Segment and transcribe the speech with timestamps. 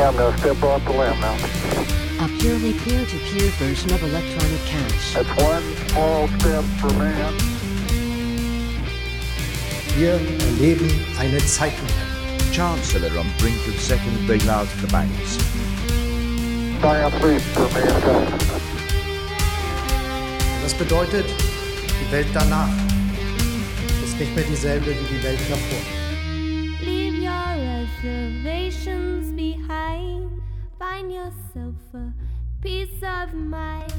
[0.00, 1.34] I'm going to step off the limb now.
[2.24, 5.14] A purely peer-to-peer version of electronic cash.
[5.14, 7.34] That's one small step for man.
[9.96, 10.88] Wir erleben
[11.18, 11.92] eine Zeitenwende.
[12.52, 15.36] Chancellor on brink of second bailout for banks.
[16.80, 18.28] Science leap for mankind.
[20.62, 22.68] Das bedeutet, die Welt danach
[24.04, 25.97] ist nicht mehr dieselbe wie die Welt davor.
[31.18, 32.12] Yourself a
[32.62, 33.92] peace of mind.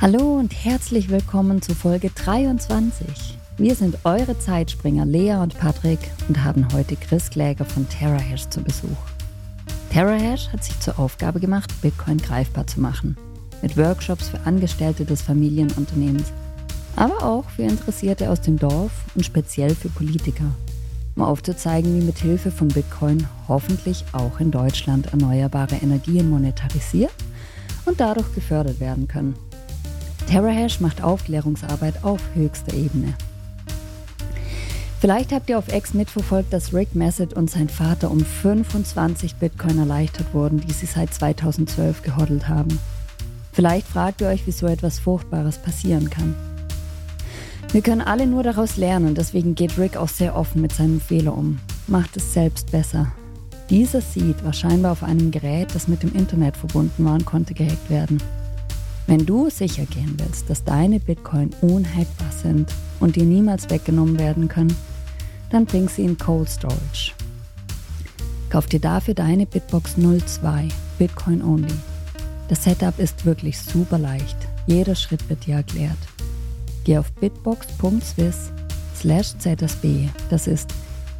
[0.00, 3.38] Hallo und herzlich willkommen zu Folge 23.
[3.56, 8.62] Wir sind eure Zeitspringer Lea und Patrick und haben heute Chris Kläger von TerraHash zu
[8.62, 8.98] Besuch.
[9.90, 13.16] TerraHash hat sich zur Aufgabe gemacht, Bitcoin greifbar zu machen.
[13.62, 16.30] Mit Workshops für Angestellte des Familienunternehmens,
[16.94, 20.52] aber auch für Interessierte aus dem Dorf und speziell für Politiker,
[21.18, 27.12] um aufzuzeigen, wie mit Hilfe von Bitcoin hoffentlich auch in Deutschland erneuerbare Energien monetarisiert
[27.86, 29.34] und dadurch gefördert werden können.
[30.28, 33.14] TerraHash macht Aufklärungsarbeit auf höchster Ebene.
[35.00, 39.78] Vielleicht habt ihr auf X mitverfolgt, dass Rick Massett und sein Vater um 25 Bitcoin
[39.78, 42.78] erleichtert wurden, die sie seit 2012 gehoddelt haben.
[43.52, 46.34] Vielleicht fragt ihr euch, wie so etwas Furchtbares passieren kann.
[47.72, 51.36] Wir können alle nur daraus lernen, deswegen geht Rick auch sehr offen mit seinem Fehler
[51.36, 51.58] um.
[51.86, 53.12] Macht es selbst besser.
[53.68, 57.52] Dieser Seed war scheinbar auf einem Gerät, das mit dem Internet verbunden war und konnte
[57.52, 58.22] gehackt werden.
[59.06, 64.48] Wenn du sicher gehen willst, dass deine Bitcoin unhackbar sind und dir niemals weggenommen werden
[64.48, 64.74] können,
[65.50, 67.12] dann bring sie in Cold Storage.
[68.48, 71.74] Kauf dir dafür deine Bitbox 02 Bitcoin Only.
[72.48, 74.36] Das Setup ist wirklich super leicht.
[74.66, 75.98] Jeder Schritt wird dir erklärt.
[76.88, 78.50] Geh auf bitbox.swiss
[78.96, 80.08] slash ZSB.
[80.30, 80.70] Das ist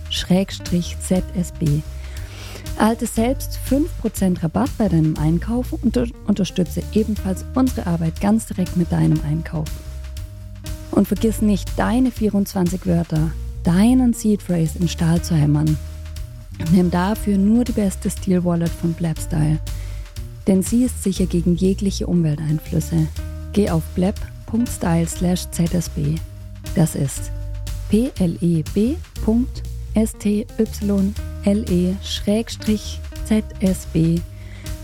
[0.09, 1.83] Schrägstrich ZSB.
[2.79, 5.95] Erhalte selbst 5% Rabatt bei deinem Einkauf und
[6.25, 9.67] unterstütze ebenfalls unsere Arbeit ganz direkt mit deinem Einkauf.
[10.89, 13.29] Und vergiss nicht, deine 24 Wörter,
[13.63, 15.77] deinen Seed Phrase in Stahl zu hämmern.
[16.71, 19.59] Nimm dafür nur die beste Steel Wallet von Blabstyle,
[20.47, 23.07] denn sie ist sicher gegen jegliche Umwelteinflüsse.
[23.53, 26.15] Geh auf blab.style/zsb.
[26.75, 27.31] Das ist
[27.89, 28.63] p l e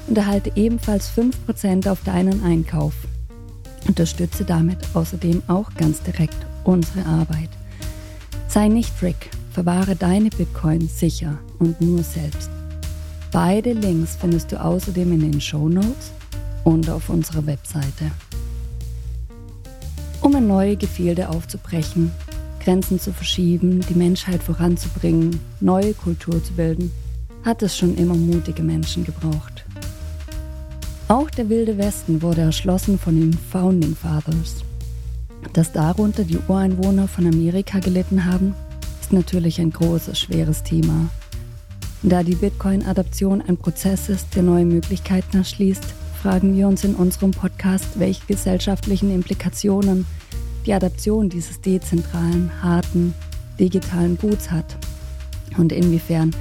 [0.08, 2.94] und erhalte ebenfalls 5% auf deinen Einkauf.
[3.88, 7.50] Unterstütze damit außerdem auch ganz direkt unsere Arbeit.
[8.48, 12.50] Sei nicht Frick, verwahre deine Bitcoin sicher und nur selbst.
[13.32, 16.12] Beide Links findest du außerdem in den Show Notes
[16.66, 18.12] und auf unserer Webseite.
[20.20, 22.12] Um in neue Gefilde aufzubrechen,
[22.62, 26.92] Grenzen zu verschieben, die Menschheit voranzubringen, neue Kultur zu bilden,
[27.44, 29.66] hat es schon immer mutige Menschen gebraucht.
[31.08, 34.66] Auch der wilde Westen wurde erschlossen von den Founding Fathers.
[35.54, 38.54] Dass darunter die Ureinwohner von Amerika gelitten haben,
[39.00, 41.10] ist natürlich ein großes, schweres Thema.
[42.04, 45.84] Da die Bitcoin-Adaption ein Prozess ist, der neue Möglichkeiten erschließt,
[46.20, 50.08] fragen wir uns in unserem Podcast, welche gesellschaftlichen Implikationen
[50.66, 53.14] die Adaption dieses dezentralen, harten,
[53.60, 54.78] digitalen Guts hat
[55.58, 56.32] und inwiefern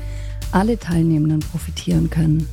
[0.50, 2.48] alle Teilnehmenden profitieren können.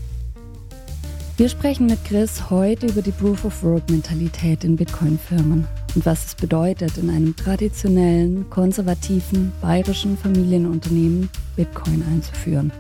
[1.38, 7.09] Wir sprechen mit Chris heute über die Proof-of-Work-Mentalität in Bitcoin-Firmen und was es bedeutet, in
[7.09, 12.72] einem traditionellen, konservativen, bayerischen Familienunternehmen Bitcoin einzuführen.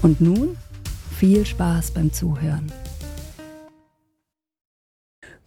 [0.00, 0.56] Und nun
[1.16, 2.70] viel Spaß beim Zuhören.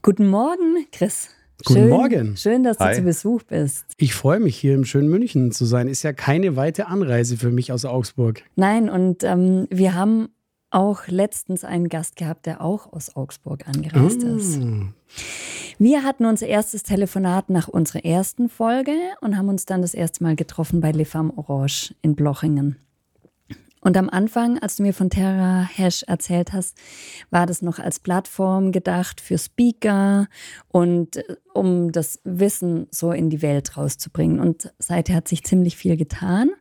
[0.02, 1.30] Guten Morgen, Chris.
[1.66, 2.38] Guten schön, Morgen.
[2.38, 2.96] Schön, dass du Hi.
[2.96, 3.86] zu Besuch bist.
[3.98, 5.88] Ich freue mich, hier im schönen München zu sein.
[5.88, 8.44] Ist ja keine weite Anreise für mich aus Augsburg.
[8.56, 10.30] Nein, und ähm, wir haben
[10.70, 14.60] auch letztens einen Gast gehabt, der auch aus Augsburg angereist ist.
[14.62, 14.94] Ah.
[15.78, 20.24] Wir hatten unser erstes Telefonat nach unserer ersten Folge und haben uns dann das erste
[20.24, 22.78] Mal getroffen bei Le Femme Orange in Blochingen.
[23.82, 26.78] Und am Anfang, als du mir von Terra Hash erzählt hast,
[27.32, 30.28] war das noch als Plattform gedacht für Speaker
[30.68, 34.40] und äh, um das Wissen so in die Welt rauszubringen.
[34.40, 36.52] Und seither hat sich ziemlich viel getan.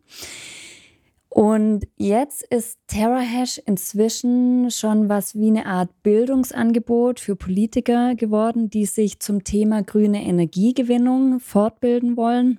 [1.28, 8.84] Und jetzt ist TerraHash inzwischen schon was wie eine Art Bildungsangebot für Politiker geworden, die
[8.84, 12.58] sich zum Thema grüne Energiegewinnung fortbilden wollen.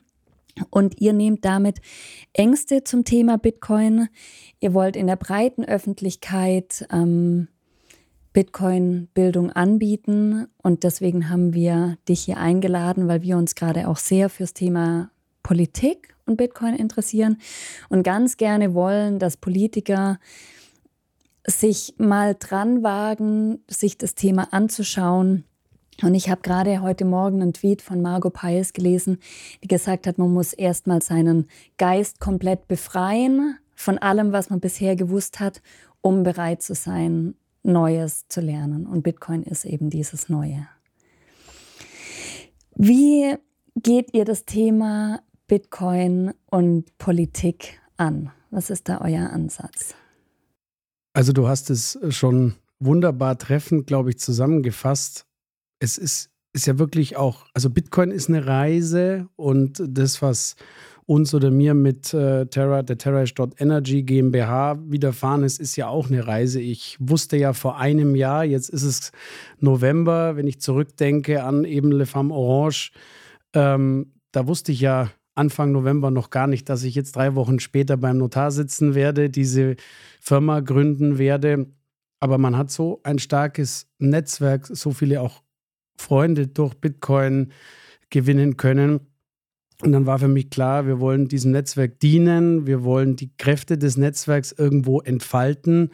[0.70, 1.80] Und ihr nehmt damit
[2.34, 4.10] Ängste zum Thema Bitcoin.
[4.60, 7.48] Ihr wollt in der breiten Öffentlichkeit ähm,
[8.34, 10.48] Bitcoin-Bildung anbieten.
[10.62, 15.12] Und deswegen haben wir dich hier eingeladen, weil wir uns gerade auch sehr fürs Thema
[15.44, 17.38] Politik und Bitcoin interessieren
[17.90, 20.20] und ganz gerne wollen, dass Politiker
[21.46, 25.46] sich mal dran wagen, sich das Thema anzuschauen.
[26.04, 29.20] Und ich habe gerade heute Morgen einen Tweet von Margot Pies gelesen,
[29.64, 34.96] die gesagt hat, man muss erstmal seinen Geist komplett befreien von allem, was man bisher
[34.96, 35.62] gewusst hat,
[36.02, 38.88] um bereit zu sein, Neues zu lernen.
[38.88, 40.68] Und Bitcoin ist eben dieses Neue.
[42.76, 43.36] Wie
[43.76, 48.32] geht ihr das Thema Bitcoin und Politik an?
[48.50, 49.94] Was ist da euer Ansatz?
[51.14, 55.26] Also du hast es schon wunderbar treffend, glaube ich, zusammengefasst.
[55.82, 60.56] Es ist, ist ja wirklich auch, also Bitcoin ist eine Reise und das, was
[61.08, 66.28] uns oder mir mit äh, Terra, der Terrash.energy GmbH widerfahren ist, ist ja auch eine
[66.28, 66.62] Reise.
[66.62, 69.12] Ich wusste ja vor einem Jahr, jetzt ist es
[69.60, 72.92] November, wenn ich zurückdenke an eben Le Femme Orange,
[73.54, 77.60] ähm, da wusste ich ja Anfang November noch gar nicht, dass ich jetzt drei Wochen
[77.60, 79.78] später beim Notar sitzen werde, diese
[80.20, 81.68] Firma gründen werde.
[82.20, 85.42] Aber man hat so ein starkes Netzwerk, so viele auch
[86.02, 87.52] Freunde durch Bitcoin
[88.10, 89.00] gewinnen können.
[89.82, 93.78] Und dann war für mich klar, wir wollen diesem Netzwerk dienen, wir wollen die Kräfte
[93.78, 95.90] des Netzwerks irgendwo entfalten.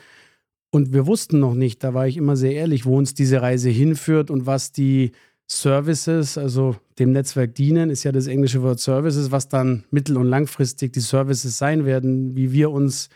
[0.71, 3.69] Und wir wussten noch nicht, da war ich immer sehr ehrlich, wo uns diese Reise
[3.69, 5.11] hinführt und was die
[5.49, 10.27] Services, also dem Netzwerk dienen, ist ja das englische Wort Services, was dann mittel- und
[10.27, 13.07] langfristig die Services sein werden, wie wir uns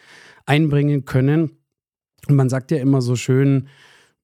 [0.45, 1.51] einbringen können.
[2.29, 3.67] Und man sagt ja immer so schön,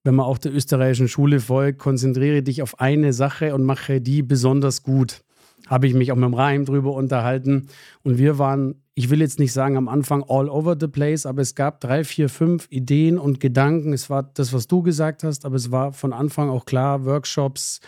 [0.08, 4.22] wenn man auch der österreichischen Schule folgt, konzentriere dich auf eine Sache und mache die
[4.22, 5.20] besonders gut.
[5.66, 7.66] Habe ich mich auch mit dem Rahim drüber unterhalten.
[8.04, 11.42] Und wir waren, ich will jetzt nicht sagen am Anfang all over the place, aber
[11.42, 13.92] es gab drei, vier, fünf Ideen und Gedanken.
[13.92, 17.80] Es war das, was du gesagt hast, aber es war von Anfang auch klar, Workshops,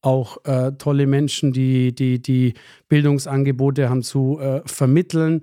[0.00, 2.54] auch äh, tolle Menschen, die, die, die
[2.88, 5.42] Bildungsangebote haben zu äh, vermitteln,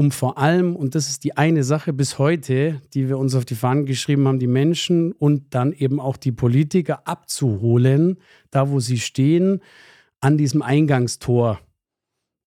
[0.00, 3.44] um vor allem, und das ist die eine Sache bis heute, die wir uns auf
[3.44, 8.16] die Fahnen geschrieben haben, die Menschen und dann eben auch die Politiker abzuholen,
[8.50, 9.60] da wo sie stehen,
[10.22, 11.60] an diesem Eingangstor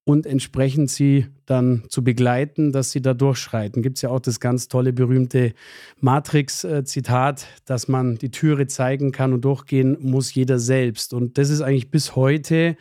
[0.03, 3.83] und entsprechend sie dann zu begleiten, dass sie da durchschreiten.
[3.83, 5.53] Gibt es ja auch das ganz tolle, berühmte
[6.01, 11.13] Matrix-Zitat, dass man die Türe zeigen kann und durchgehen muss jeder selbst.
[11.13, 12.77] Und das ist eigentlich bis heute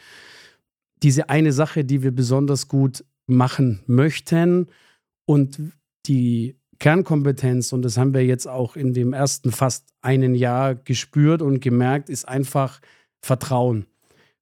[1.02, 4.68] diese eine Sache, die wir besonders gut machen möchten.
[5.24, 5.58] Und
[6.06, 11.42] die Kernkompetenz, und das haben wir jetzt auch in dem ersten fast einen Jahr gespürt
[11.42, 12.80] und gemerkt, ist einfach
[13.20, 13.86] Vertrauen.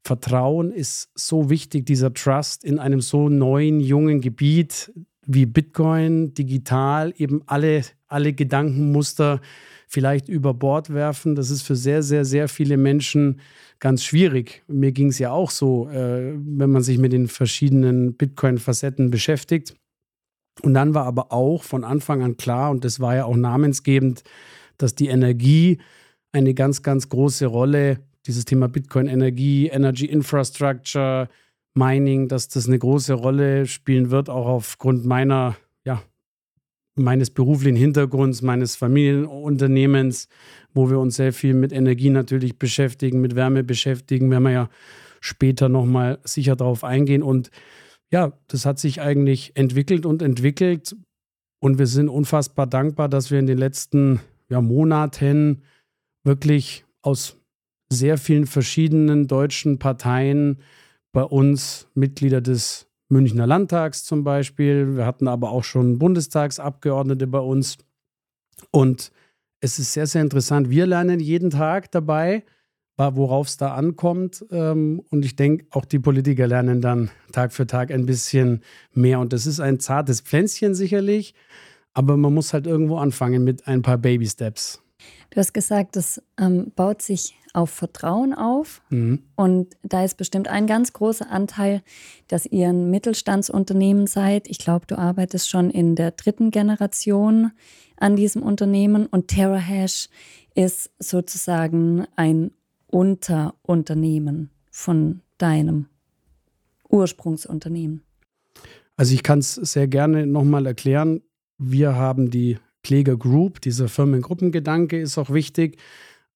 [0.02, 4.90] Vertrauen ist so wichtig, dieser Trust in einem so neuen, jungen Gebiet
[5.26, 9.40] wie Bitcoin, digital, eben alle, alle Gedankenmuster
[9.86, 11.34] vielleicht über Bord werfen.
[11.34, 13.40] Das ist für sehr, sehr, sehr viele Menschen
[13.80, 14.62] ganz schwierig.
[14.68, 19.74] Mir ging es ja auch so, äh, wenn man sich mit den verschiedenen Bitcoin-Facetten beschäftigt.
[20.62, 24.22] Und dann war aber auch von Anfang an klar, und das war ja auch namensgebend,
[24.76, 25.78] dass die Energie
[26.32, 31.28] eine ganz, ganz große Rolle dieses Thema Bitcoin Energie, Energy Infrastructure,
[31.74, 36.02] Mining, dass das eine große Rolle spielen wird, auch aufgrund meiner, ja,
[36.96, 40.28] meines beruflichen Hintergrunds, meines Familienunternehmens,
[40.74, 44.68] wo wir uns sehr viel mit Energie natürlich beschäftigen, mit Wärme beschäftigen, werden wir ja
[45.20, 47.22] später nochmal sicher darauf eingehen.
[47.22, 47.50] Und
[48.12, 50.96] ja, das hat sich eigentlich entwickelt und entwickelt.
[51.62, 55.62] Und wir sind unfassbar dankbar, dass wir in den letzten ja, Monaten
[56.24, 57.36] wirklich aus
[57.92, 60.60] sehr vielen verschiedenen deutschen Parteien
[61.12, 64.96] bei uns Mitglieder des Münchner Landtags zum Beispiel.
[64.96, 67.78] Wir hatten aber auch schon Bundestagsabgeordnete bei uns.
[68.70, 69.10] Und
[69.60, 70.70] es ist sehr, sehr interessant.
[70.70, 72.44] Wir lernen jeden Tag dabei,
[72.96, 74.44] worauf es da ankommt.
[74.50, 78.62] Ähm, und ich denke, auch die Politiker lernen dann Tag für Tag ein bisschen
[78.92, 79.20] mehr.
[79.20, 81.34] Und das ist ein zartes Pflänzchen sicherlich.
[81.92, 84.82] Aber man muss halt irgendwo anfangen mit ein paar Baby-Steps.
[85.30, 88.82] Du hast gesagt, das ähm, baut sich auf Vertrauen auf.
[88.90, 89.24] Mhm.
[89.36, 91.82] Und da ist bestimmt ein ganz großer Anteil,
[92.28, 94.48] dass ihr ein Mittelstandsunternehmen seid.
[94.48, 97.52] Ich glaube, du arbeitest schon in der dritten Generation
[97.96, 100.08] an diesem Unternehmen und TerraHash
[100.54, 102.52] ist sozusagen ein
[102.86, 105.86] Unterunternehmen von deinem
[106.88, 108.02] Ursprungsunternehmen.
[108.96, 111.22] Also ich kann es sehr gerne nochmal erklären.
[111.58, 115.78] Wir haben die Kläger Group, dieser Firmengruppengedanke ist auch wichtig.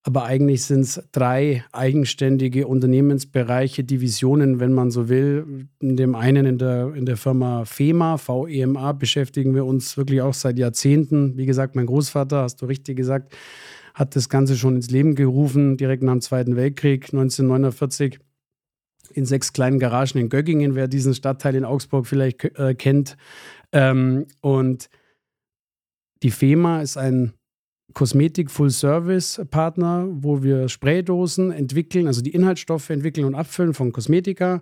[0.06, 5.66] Aber eigentlich sind es drei eigenständige Unternehmensbereiche, Divisionen, wenn man so will.
[5.80, 10.34] In dem einen in der, in der Firma FEMA, VEMA, beschäftigen wir uns wirklich auch
[10.34, 11.38] seit Jahrzehnten.
[11.38, 13.34] Wie gesagt, mein Großvater, hast du richtig gesagt,
[13.94, 18.18] hat das Ganze schon ins Leben gerufen, direkt nach dem Zweiten Weltkrieg 1949
[19.14, 23.16] in sechs kleinen Garagen in Göggingen, wer diesen Stadtteil in Augsburg vielleicht äh, kennt.
[23.72, 24.90] Ähm, und
[26.24, 27.34] die FEMA ist ein
[27.92, 34.60] Kosmetik-Full-Service-Partner, wo wir Spraydosen entwickeln, also die Inhaltsstoffe entwickeln und abfüllen von Kosmetika.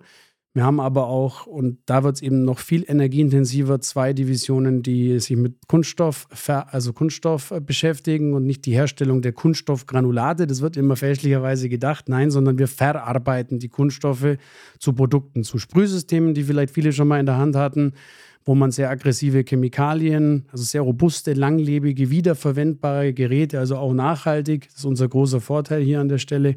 [0.55, 5.19] Wir haben aber auch, und da wird es eben noch viel energieintensiver, zwei Divisionen, die
[5.19, 10.45] sich mit Kunststoff, also Kunststoff äh, beschäftigen und nicht die Herstellung der Kunststoffgranulate.
[10.45, 12.07] Das wird immer fälschlicherweise gedacht.
[12.07, 14.37] Nein, sondern wir verarbeiten die Kunststoffe
[14.77, 17.93] zu Produkten, zu Sprühsystemen, die vielleicht viele schon mal in der Hand hatten,
[18.45, 24.79] wo man sehr aggressive Chemikalien, also sehr robuste, langlebige, wiederverwendbare Geräte, also auch nachhaltig, das
[24.79, 26.55] ist unser großer Vorteil hier an der Stelle,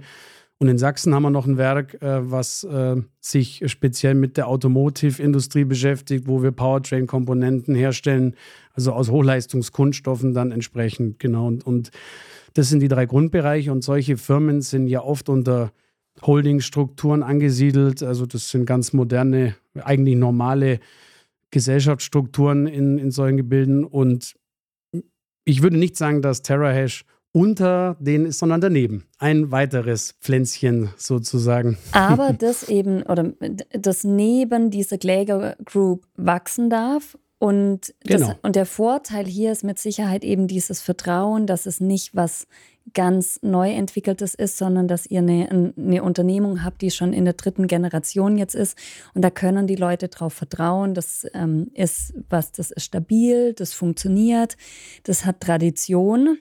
[0.58, 4.48] und in Sachsen haben wir noch ein Werk, äh, was äh, sich speziell mit der
[4.48, 8.34] Automotive-Industrie beschäftigt, wo wir Powertrain-Komponenten herstellen,
[8.72, 11.46] also aus Hochleistungskunststoffen dann entsprechend, genau.
[11.46, 11.90] Und, und
[12.54, 15.72] das sind die drei Grundbereiche und solche Firmen sind ja oft unter
[16.22, 18.02] Holdingstrukturen angesiedelt.
[18.02, 20.80] Also das sind ganz moderne, eigentlich normale
[21.50, 23.84] Gesellschaftsstrukturen in, in solchen Gebilden.
[23.84, 24.34] Und
[25.44, 29.04] ich würde nicht sagen, dass TerraHash unter denen ist, sondern daneben.
[29.18, 31.76] Ein weiteres Pflänzchen sozusagen.
[31.92, 33.34] Aber das eben, oder
[33.70, 37.18] das neben dieser Gläger Group wachsen darf.
[37.38, 38.34] Und, das, genau.
[38.42, 42.46] und der Vorteil hier ist mit Sicherheit eben dieses Vertrauen, dass es nicht was
[42.94, 47.34] ganz neu entwickeltes ist, sondern dass ihr eine, eine Unternehmung habt, die schon in der
[47.34, 48.78] dritten Generation jetzt ist.
[49.12, 50.94] Und da können die Leute drauf vertrauen.
[50.94, 54.56] Das ähm, ist was, das ist stabil, das funktioniert,
[55.02, 56.38] das hat Tradition.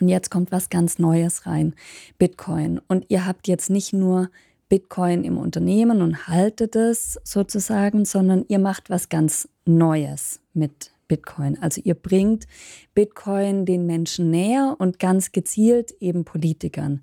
[0.00, 1.74] Und jetzt kommt was ganz Neues rein,
[2.18, 2.80] Bitcoin.
[2.88, 4.30] Und ihr habt jetzt nicht nur
[4.68, 11.58] Bitcoin im Unternehmen und haltet es sozusagen, sondern ihr macht was ganz Neues mit Bitcoin.
[11.60, 12.46] Also ihr bringt
[12.94, 17.00] Bitcoin den Menschen näher und ganz gezielt eben Politikern.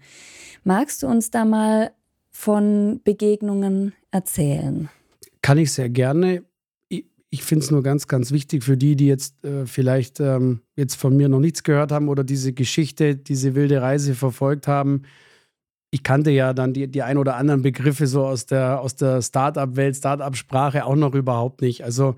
[0.63, 1.91] Magst du uns da mal
[2.31, 4.89] von Begegnungen erzählen?
[5.41, 6.43] Kann ich sehr gerne.
[6.89, 10.95] Ich finde es nur ganz, ganz wichtig für die, die jetzt äh, vielleicht ähm, jetzt
[10.95, 15.03] von mir noch nichts gehört haben oder diese Geschichte, diese wilde Reise verfolgt haben.
[15.91, 19.21] Ich kannte ja dann die, die ein oder anderen Begriffe so aus der, aus der
[19.21, 21.83] Startup-Welt, Startup-Sprache auch noch überhaupt nicht.
[21.83, 22.15] Also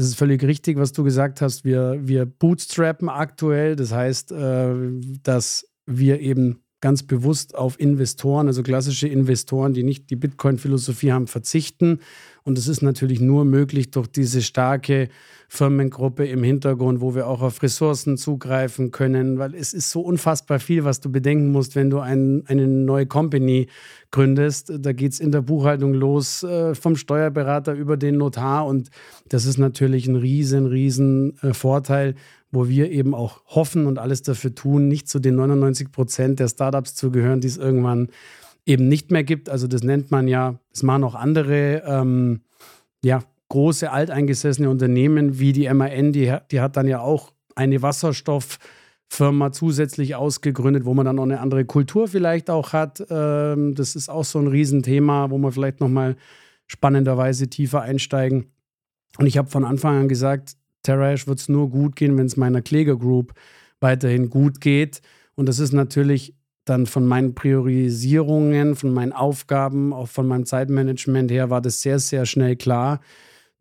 [0.00, 1.64] es ist völlig richtig, was du gesagt hast.
[1.64, 3.76] Wir, wir bootstrappen aktuell.
[3.76, 4.74] Das heißt, äh,
[5.22, 11.26] dass wir eben ganz bewusst auf Investoren, also klassische Investoren, die nicht die Bitcoin-Philosophie haben,
[11.26, 12.00] verzichten
[12.42, 15.08] und es ist natürlich nur möglich durch diese starke
[15.48, 20.58] Firmengruppe im Hintergrund, wo wir auch auf Ressourcen zugreifen können, weil es ist so unfassbar
[20.58, 23.66] viel, was du bedenken musst, wenn du ein, eine neue Company
[24.10, 24.72] gründest.
[24.78, 28.90] Da geht es in der Buchhaltung los, äh, vom Steuerberater über den Notar und
[29.28, 32.14] das ist natürlich ein riesen, riesen äh, Vorteil,
[32.52, 36.48] wo wir eben auch hoffen und alles dafür tun, nicht zu den 99 Prozent der
[36.48, 38.08] Startups zu gehören, die es irgendwann
[38.66, 39.48] eben nicht mehr gibt.
[39.48, 42.40] Also das nennt man ja, das machen auch andere, ähm,
[43.04, 49.50] ja, große alteingesessene Unternehmen wie die MAN, die, die hat dann ja auch eine Wasserstofffirma
[49.50, 53.04] zusätzlich ausgegründet, wo man dann auch eine andere Kultur vielleicht auch hat.
[53.10, 56.16] Ähm, das ist auch so ein Riesenthema, wo man vielleicht nochmal
[56.68, 58.52] spannenderweise tiefer einsteigen.
[59.18, 62.36] Und ich habe von Anfang an gesagt, Terrash wird es nur gut gehen, wenn es
[62.36, 63.32] meiner Kläger Group
[63.80, 65.00] weiterhin gut geht.
[65.34, 66.34] Und das ist natürlich
[66.64, 71.98] dann von meinen Priorisierungen, von meinen Aufgaben, auch von meinem Zeitmanagement her war das sehr,
[71.98, 73.00] sehr schnell klar,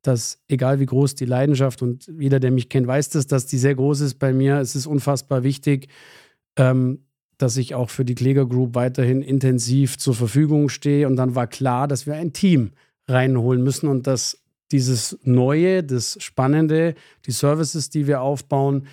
[0.01, 3.57] dass egal wie groß die Leidenschaft und jeder, der mich kennt, weiß das, dass die
[3.57, 4.57] sehr groß ist bei mir.
[4.57, 5.87] Es ist unfassbar wichtig,
[6.57, 7.05] ähm,
[7.37, 11.07] dass ich auch für die Kläger Group weiterhin intensiv zur Verfügung stehe.
[11.07, 12.71] Und dann war klar, dass wir ein Team
[13.07, 14.37] reinholen müssen und dass
[14.71, 16.95] dieses Neue, das Spannende,
[17.25, 18.87] die Services, die wir aufbauen,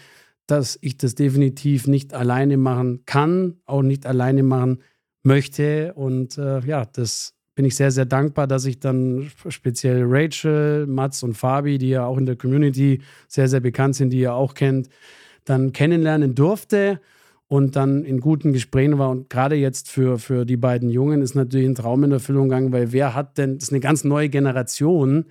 [0.46, 4.82] dass ich das definitiv nicht alleine machen kann, auch nicht alleine machen
[5.22, 5.92] möchte.
[5.94, 11.22] Und äh, ja, das bin ich sehr, sehr dankbar, dass ich dann speziell Rachel, Mats
[11.22, 14.54] und Fabi, die ja auch in der Community sehr, sehr bekannt sind, die ihr auch
[14.54, 14.88] kennt,
[15.44, 17.00] dann kennenlernen durfte
[17.48, 19.10] und dann in guten Gesprächen war.
[19.10, 22.72] Und gerade jetzt für, für die beiden Jungen ist natürlich ein Traum in Erfüllung gegangen,
[22.72, 25.26] weil wer hat denn, das ist eine ganz neue Generation,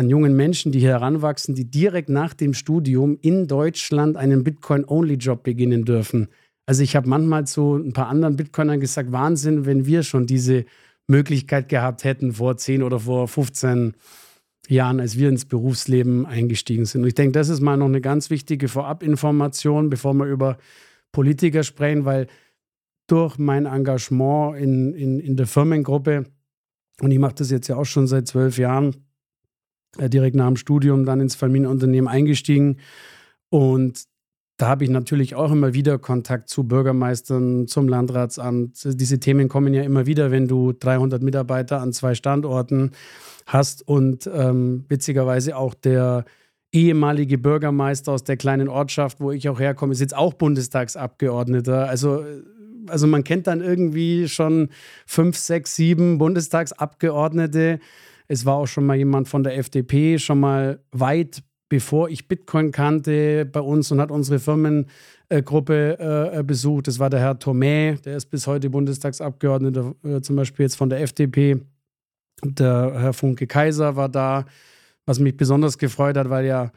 [0.00, 5.42] an jungen Menschen, die hier heranwachsen, die direkt nach dem Studium in Deutschland einen Bitcoin-Only-Job
[5.42, 6.28] beginnen dürfen.
[6.64, 10.64] Also ich habe manchmal zu ein paar anderen Bitcoinern gesagt, Wahnsinn, wenn wir schon diese
[11.06, 13.92] Möglichkeit gehabt hätten vor 10 oder vor 15
[14.68, 17.02] Jahren, als wir ins Berufsleben eingestiegen sind.
[17.02, 20.56] Und ich denke, das ist mal noch eine ganz wichtige Vorabinformation, bevor wir über
[21.12, 22.26] Politiker sprechen, weil
[23.06, 26.24] durch mein Engagement in, in, in der Firmengruppe,
[27.02, 28.94] und ich mache das jetzt ja auch schon seit zwölf Jahren,
[29.98, 32.78] direkt nach dem Studium dann ins Familienunternehmen eingestiegen.
[33.48, 34.04] Und
[34.60, 38.78] da habe ich natürlich auch immer wieder Kontakt zu Bürgermeistern, zum Landratsamt.
[38.84, 42.90] Diese Themen kommen ja immer wieder, wenn du 300 Mitarbeiter an zwei Standorten
[43.46, 46.26] hast und ähm, witzigerweise auch der
[46.72, 51.88] ehemalige Bürgermeister aus der kleinen Ortschaft, wo ich auch herkomme, ist jetzt auch Bundestagsabgeordneter.
[51.88, 52.22] Also,
[52.86, 54.68] also man kennt dann irgendwie schon
[55.06, 57.80] fünf, sechs, sieben Bundestagsabgeordnete.
[58.30, 62.70] Es war auch schon mal jemand von der FDP, schon mal weit bevor ich Bitcoin
[62.70, 66.86] kannte bei uns und hat unsere Firmengruppe äh, äh, besucht.
[66.86, 70.90] Das war der Herr Tomé, der ist bis heute Bundestagsabgeordneter, äh, zum Beispiel jetzt von
[70.90, 71.60] der FDP.
[72.44, 74.44] Der Herr Funke Kaiser war da,
[75.06, 76.70] was mich besonders gefreut hat, weil ja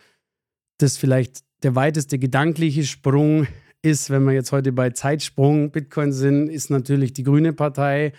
[0.80, 3.46] das vielleicht der weiteste gedankliche Sprung
[3.84, 8.14] ist, wenn wir jetzt heute bei Zeitsprung Bitcoin sind, ist natürlich die Grüne Partei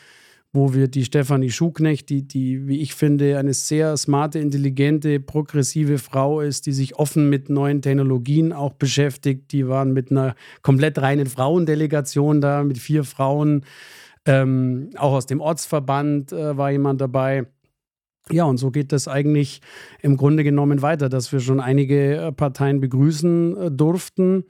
[0.54, 5.98] wo wir die Stefanie Schuknecht, die, die, wie ich finde, eine sehr smarte, intelligente, progressive
[5.98, 9.50] Frau ist, die sich offen mit neuen Technologien auch beschäftigt.
[9.50, 13.64] Die waren mit einer komplett reinen Frauendelegation da, mit vier Frauen.
[14.26, 17.46] Ähm, auch aus dem Ortsverband äh, war jemand dabei.
[18.30, 19.60] Ja, und so geht das eigentlich
[20.02, 24.44] im Grunde genommen weiter, dass wir schon einige äh, Parteien begrüßen äh, durften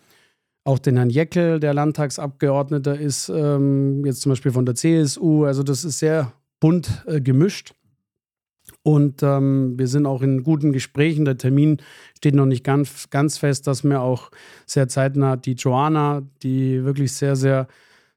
[0.64, 5.44] auch den Herrn Jeckel, der Landtagsabgeordneter ist, ähm, jetzt zum Beispiel von der CSU.
[5.44, 7.75] Also das ist sehr bunt äh, gemischt.
[8.83, 11.26] Und ähm, wir sind auch in guten Gesprächen.
[11.26, 11.78] Der Termin
[12.16, 14.30] steht noch nicht ganz, ganz fest, dass mir auch
[14.66, 17.66] sehr zeitnah die Joanna, die wirklich sehr, sehr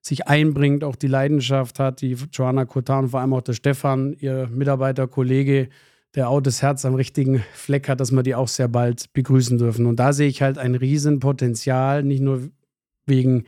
[0.02, 4.16] sich einbringt, auch die Leidenschaft hat, die Joanna Kotan und vor allem auch der Stefan,
[4.20, 5.68] ihr Mitarbeiter, Kollege,
[6.16, 9.58] der auch das Herz am richtigen Fleck hat, dass wir die auch sehr bald begrüßen
[9.58, 9.86] dürfen.
[9.86, 12.50] Und da sehe ich halt ein Riesenpotenzial, nicht nur
[13.06, 13.46] wegen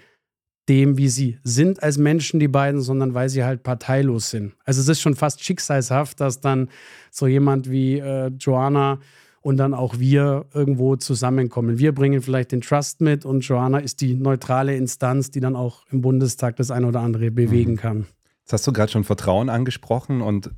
[0.70, 4.54] dem, wie sie sind als Menschen, die beiden, sondern weil sie halt parteilos sind.
[4.66, 6.70] Also es ist schon fast schicksalshaft, dass dann
[7.10, 9.00] so jemand wie äh, Joanna
[9.42, 11.80] und dann auch wir irgendwo zusammenkommen.
[11.80, 15.86] Wir bringen vielleicht den Trust mit und Joanna ist die neutrale Instanz, die dann auch
[15.92, 17.78] im Bundestag das eine oder andere bewegen mhm.
[17.78, 18.06] kann.
[18.42, 20.52] Jetzt hast du gerade schon Vertrauen angesprochen und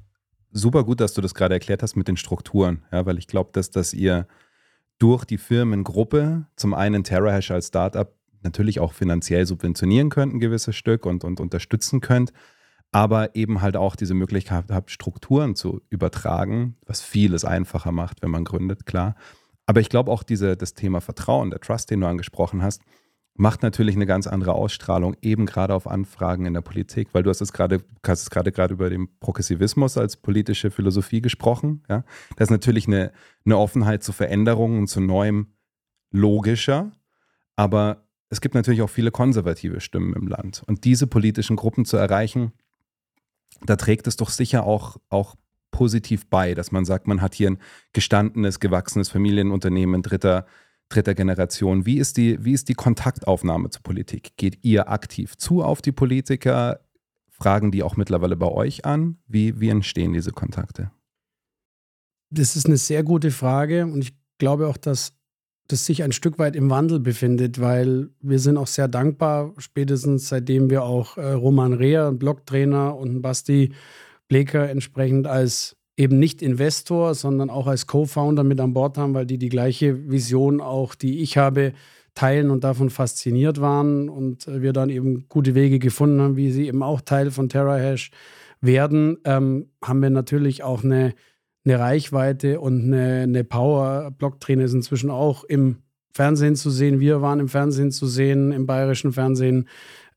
[0.51, 3.51] super gut, dass du das gerade erklärt hast mit den Strukturen, ja, weil ich glaube,
[3.53, 4.27] dass, dass ihr
[4.99, 10.75] durch die Firmengruppe zum einen TerraHash als Startup natürlich auch finanziell subventionieren könnt, ein gewisses
[10.75, 12.33] Stück und, und unterstützen könnt,
[12.91, 18.31] aber eben halt auch diese Möglichkeit habt, Strukturen zu übertragen, was vieles einfacher macht, wenn
[18.31, 19.15] man gründet, klar.
[19.65, 22.81] Aber ich glaube auch diese, das Thema Vertrauen, der Trust, den du angesprochen hast,
[23.35, 27.29] macht natürlich eine ganz andere Ausstrahlung, eben gerade auf Anfragen in der Politik, weil du
[27.29, 31.83] hast es gerade, hast es gerade gerade über den Progressivismus als politische Philosophie gesprochen.
[31.89, 32.03] Ja?
[32.35, 33.11] Da ist natürlich eine,
[33.45, 35.53] eine Offenheit zu Veränderungen und zu Neuem
[36.11, 36.91] logischer,
[37.55, 40.63] aber es gibt natürlich auch viele konservative Stimmen im Land.
[40.67, 42.53] Und diese politischen Gruppen zu erreichen,
[43.65, 45.35] da trägt es doch sicher auch, auch
[45.71, 47.59] positiv bei, dass man sagt, man hat hier ein
[47.93, 50.45] gestandenes, gewachsenes Familienunternehmen dritter
[50.91, 51.85] dritter Generation.
[51.85, 54.33] Wie ist, die, wie ist die Kontaktaufnahme zur Politik?
[54.37, 56.79] Geht ihr aktiv zu auf die Politiker?
[57.29, 59.17] Fragen die auch mittlerweile bei euch an?
[59.27, 60.91] Wie, wie entstehen diese Kontakte?
[62.29, 65.13] Das ist eine sehr gute Frage und ich glaube auch, dass
[65.67, 70.29] das sich ein Stück weit im Wandel befindet, weil wir sind auch sehr dankbar, spätestens
[70.29, 73.73] seitdem wir auch äh, Roman Reher, ein Blogtrainer und Basti
[74.27, 79.25] Bleker entsprechend als eben nicht Investor, sondern auch als Co-Founder mit an Bord haben, weil
[79.25, 81.73] die die gleiche Vision auch, die ich habe,
[82.15, 86.67] teilen und davon fasziniert waren und wir dann eben gute Wege gefunden haben, wie sie
[86.67, 88.11] eben auch Teil von TerraHash
[88.59, 91.13] werden, ähm, haben wir natürlich auch eine,
[91.63, 94.11] eine Reichweite und eine, eine Power.
[94.11, 95.77] Blocktrainer ist inzwischen auch im
[96.13, 96.99] Fernsehen zu sehen.
[96.99, 99.67] Wir waren im Fernsehen zu sehen, im bayerischen Fernsehen.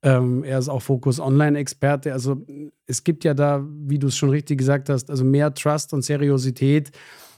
[0.05, 2.13] Ähm, er ist auch Fokus Online-Experte.
[2.13, 2.45] Also
[2.87, 6.03] es gibt ja da, wie du es schon richtig gesagt hast, also mehr Trust und
[6.03, 6.91] Seriosität.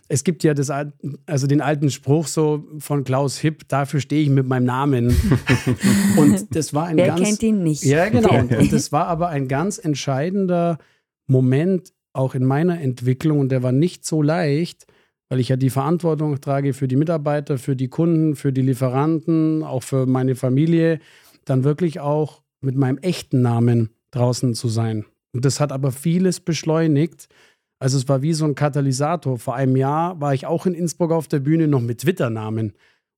[0.09, 0.71] Es gibt ja das,
[1.27, 5.17] also den alten Spruch so von Klaus Hipp, dafür stehe ich mit meinem Namen.
[6.17, 7.21] und das war ein Wer ganz.
[7.21, 7.85] kennt ihn nicht?
[7.85, 8.37] Ja, genau.
[8.37, 10.79] Und das war aber ein ganz entscheidender
[11.29, 14.87] Moment auch in meiner Entwicklung und der war nicht so leicht,
[15.29, 19.63] weil ich ja die Verantwortung trage für die Mitarbeiter, für die Kunden, für die Lieferanten,
[19.63, 20.99] auch für meine Familie,
[21.45, 25.07] dann wirklich auch mit meinem echten Namen draußen zu sein.
[25.33, 27.29] Und das hat aber vieles beschleunigt.
[27.79, 29.39] Also es war wie so ein Katalysator.
[29.39, 32.73] Vor einem Jahr war ich auch in Innsbruck auf der Bühne noch mit Twitter-Namen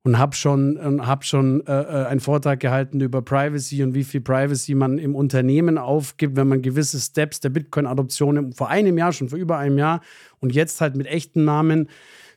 [0.05, 4.21] und habe schon, hab schon äh, äh, einen Vortrag gehalten über Privacy und wie viel
[4.21, 9.29] Privacy man im Unternehmen aufgibt, wenn man gewisse Steps der Bitcoin-Adoption vor einem Jahr, schon
[9.29, 10.01] vor über einem Jahr
[10.41, 11.89] und jetzt halt mit echten Namen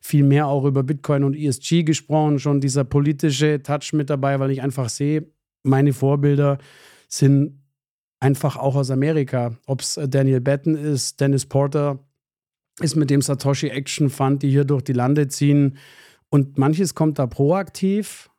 [0.01, 4.51] viel mehr auch über Bitcoin und ESG gesprochen, schon dieser politische Touch mit dabei, weil
[4.51, 5.27] ich einfach sehe,
[5.63, 6.57] meine Vorbilder
[7.11, 7.61] sind
[8.19, 9.57] einfach auch aus Amerika.
[9.65, 11.99] Ob es äh, Daniel Batten ist, Dennis Porter
[12.79, 15.77] ist mit dem Satoshi Action Fund, die hier durch die Lande ziehen.
[16.29, 18.31] Und manches kommt da proaktiv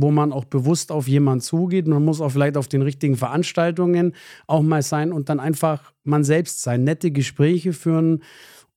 [0.00, 1.86] wo man auch bewusst auf jemanden zugeht.
[1.86, 4.14] Man muss auch vielleicht auf den richtigen Veranstaltungen
[4.46, 8.22] auch mal sein und dann einfach man selbst sein, nette Gespräche führen.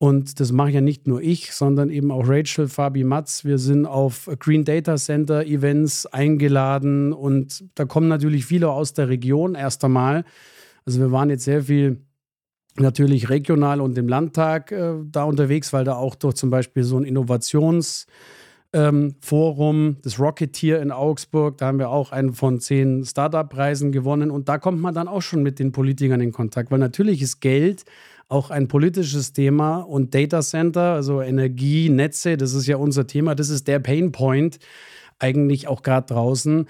[0.02, 3.44] Und das mache ja nicht nur ich, sondern eben auch Rachel, Fabi Matz.
[3.44, 9.10] Wir sind auf Green Data Center Events eingeladen und da kommen natürlich viele aus der
[9.10, 10.24] Region erst einmal.
[10.86, 11.98] Also wir waren jetzt sehr viel
[12.78, 16.98] natürlich regional und im Landtag äh, da unterwegs, weil da auch durch zum Beispiel so
[16.98, 18.08] ein Innovations-
[18.72, 19.16] ähm,
[20.02, 21.58] das Rocketeer in Augsburg.
[21.58, 24.32] Da haben wir auch einen von zehn Startup-Preisen gewonnen.
[24.32, 27.40] Und da kommt man dann auch schon mit den Politikern in Kontakt, weil natürlich ist
[27.40, 27.84] Geld
[28.30, 33.36] auch ein politisches Thema und Data Center, also Energie, Netze, das ist ja unser Thema.
[33.36, 34.60] Das ist der Pain Point
[35.18, 36.68] eigentlich auch gerade draußen.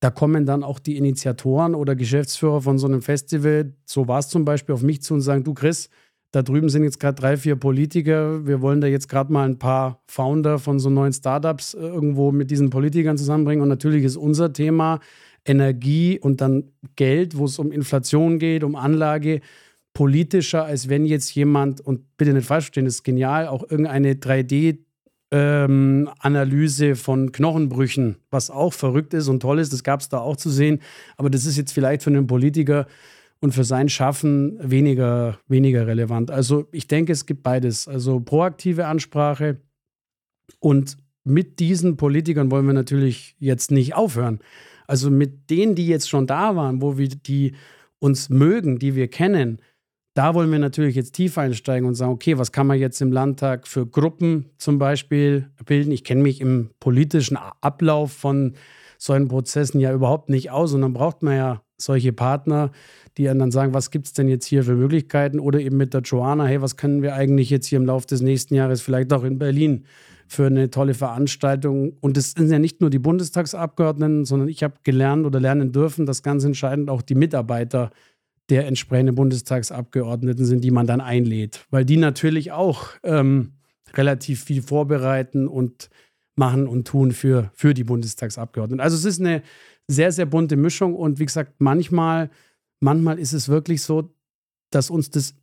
[0.00, 4.28] Da kommen dann auch die Initiatoren oder Geschäftsführer von so einem Festival, so war es
[4.28, 5.90] zum Beispiel, auf mich zu und sagen, du Chris,
[6.32, 8.46] da drüben sind jetzt gerade drei, vier Politiker.
[8.46, 12.32] Wir wollen da jetzt gerade mal ein paar Founder von so neuen Startups äh, irgendwo
[12.32, 13.62] mit diesen Politikern zusammenbringen.
[13.62, 14.98] Und natürlich ist unser Thema
[15.44, 19.42] Energie und dann Geld, wo es um Inflation geht, um Anlage,
[19.94, 24.14] politischer, als wenn jetzt jemand, und bitte nicht falsch verstehen, das ist genial, auch irgendeine
[24.14, 24.78] 3D-
[25.32, 30.18] ähm, Analyse von Knochenbrüchen, was auch verrückt ist und toll ist, das gab es da
[30.18, 30.80] auch zu sehen.
[31.16, 32.86] Aber das ist jetzt vielleicht für einen Politiker
[33.40, 36.30] und für sein Schaffen weniger, weniger relevant.
[36.30, 37.88] Also ich denke, es gibt beides.
[37.88, 39.56] Also proaktive Ansprache
[40.60, 44.40] und mit diesen Politikern wollen wir natürlich jetzt nicht aufhören.
[44.86, 47.54] Also mit denen, die jetzt schon da waren, wo wir die
[48.00, 49.60] uns mögen, die wir kennen,
[50.14, 53.12] da wollen wir natürlich jetzt tief einsteigen und sagen, okay, was kann man jetzt im
[53.12, 55.90] Landtag für Gruppen zum Beispiel bilden?
[55.90, 58.54] Ich kenne mich im politischen Ablauf von
[58.98, 62.70] solchen Prozessen ja überhaupt nicht aus und dann braucht man ja solche Partner,
[63.16, 65.40] die dann sagen, was gibt es denn jetzt hier für Möglichkeiten?
[65.40, 68.20] Oder eben mit der Joanna, hey, was können wir eigentlich jetzt hier im Laufe des
[68.20, 69.84] nächsten Jahres vielleicht auch in Berlin
[70.28, 71.94] für eine tolle Veranstaltung?
[72.00, 76.06] Und es sind ja nicht nur die Bundestagsabgeordneten, sondern ich habe gelernt oder lernen dürfen,
[76.06, 77.90] dass ganz entscheidend auch die Mitarbeiter
[78.52, 83.54] der entsprechenden Bundestagsabgeordneten sind, die man dann einlädt, weil die natürlich auch ähm,
[83.94, 85.90] relativ viel vorbereiten und
[86.36, 88.80] machen und tun für, für die Bundestagsabgeordneten.
[88.80, 89.42] Also es ist eine
[89.88, 92.30] sehr, sehr bunte Mischung und wie gesagt, manchmal
[92.82, 94.14] manchmal ist es wirklich so,
[94.70, 95.34] dass uns das,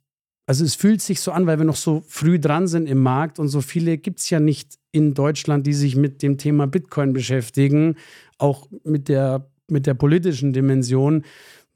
[0.45, 3.39] also es fühlt sich so an, weil wir noch so früh dran sind im Markt
[3.39, 7.13] und so viele gibt es ja nicht in Deutschland, die sich mit dem Thema Bitcoin
[7.13, 7.95] beschäftigen,
[8.38, 11.24] auch mit der, mit der politischen Dimension.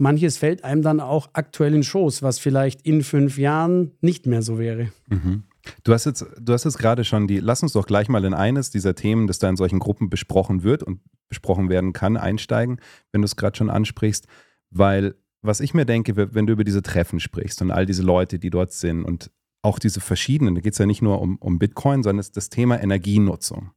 [0.04, 4.44] Manches fällt einem dann auch aktuell in Schoß, was vielleicht in fünf Jahren nicht mehr
[4.44, 4.90] so wäre.
[5.08, 5.44] Mhm.
[5.84, 8.34] Du hast jetzt, du hast jetzt gerade schon die, lass uns doch gleich mal in
[8.34, 12.80] eines dieser Themen, das da in solchen Gruppen besprochen wird und besprochen werden kann, einsteigen,
[13.12, 14.28] wenn du es gerade schon ansprichst,
[14.70, 18.40] weil was ich mir denke, wenn du über diese Treffen sprichst und all diese Leute,
[18.40, 21.60] die dort sind und auch diese verschiedenen, da geht es ja nicht nur um, um
[21.60, 23.72] Bitcoin, sondern es ist das Thema Energienutzung.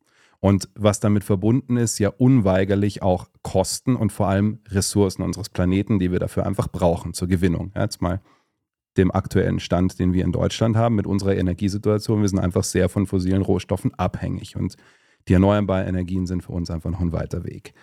[0.46, 5.98] Und was damit verbunden ist, ja unweigerlich auch Kosten und vor allem Ressourcen unseres Planeten,
[5.98, 7.72] die wir dafür einfach brauchen zur Gewinnung.
[7.74, 8.20] Ja, jetzt mal
[8.96, 12.22] dem aktuellen Stand, den wir in Deutschland haben mit unserer Energiesituation.
[12.22, 14.76] Wir sind einfach sehr von fossilen Rohstoffen abhängig und
[15.26, 17.74] die erneuerbaren Energien sind für uns einfach noch ein weiter Weg.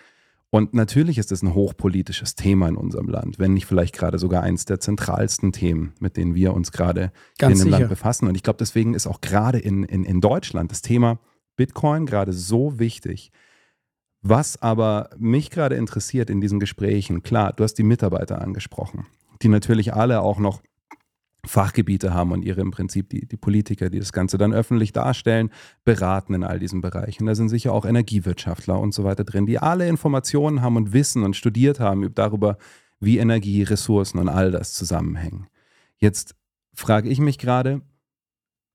[0.48, 4.42] Und natürlich ist es ein hochpolitisches Thema in unserem Land, wenn nicht vielleicht gerade sogar
[4.42, 7.78] eins der zentralsten Themen, mit denen wir uns gerade Ganz in dem sicher.
[7.80, 8.26] Land befassen.
[8.26, 11.18] Und ich glaube, deswegen ist auch gerade in, in, in Deutschland das Thema
[11.56, 13.30] Bitcoin gerade so wichtig.
[14.22, 19.06] Was aber mich gerade interessiert in diesen Gesprächen, klar, du hast die Mitarbeiter angesprochen,
[19.42, 20.62] die natürlich alle auch noch
[21.46, 25.50] Fachgebiete haben und ihre im Prinzip die, die Politiker, die das Ganze dann öffentlich darstellen,
[25.84, 27.26] beraten in all diesen Bereichen.
[27.26, 31.22] Da sind sicher auch Energiewirtschaftler und so weiter drin, die alle Informationen haben und wissen
[31.22, 32.56] und studiert haben darüber,
[33.00, 35.48] wie Energie, Ressourcen und all das zusammenhängen.
[35.98, 36.34] Jetzt
[36.72, 37.82] frage ich mich gerade,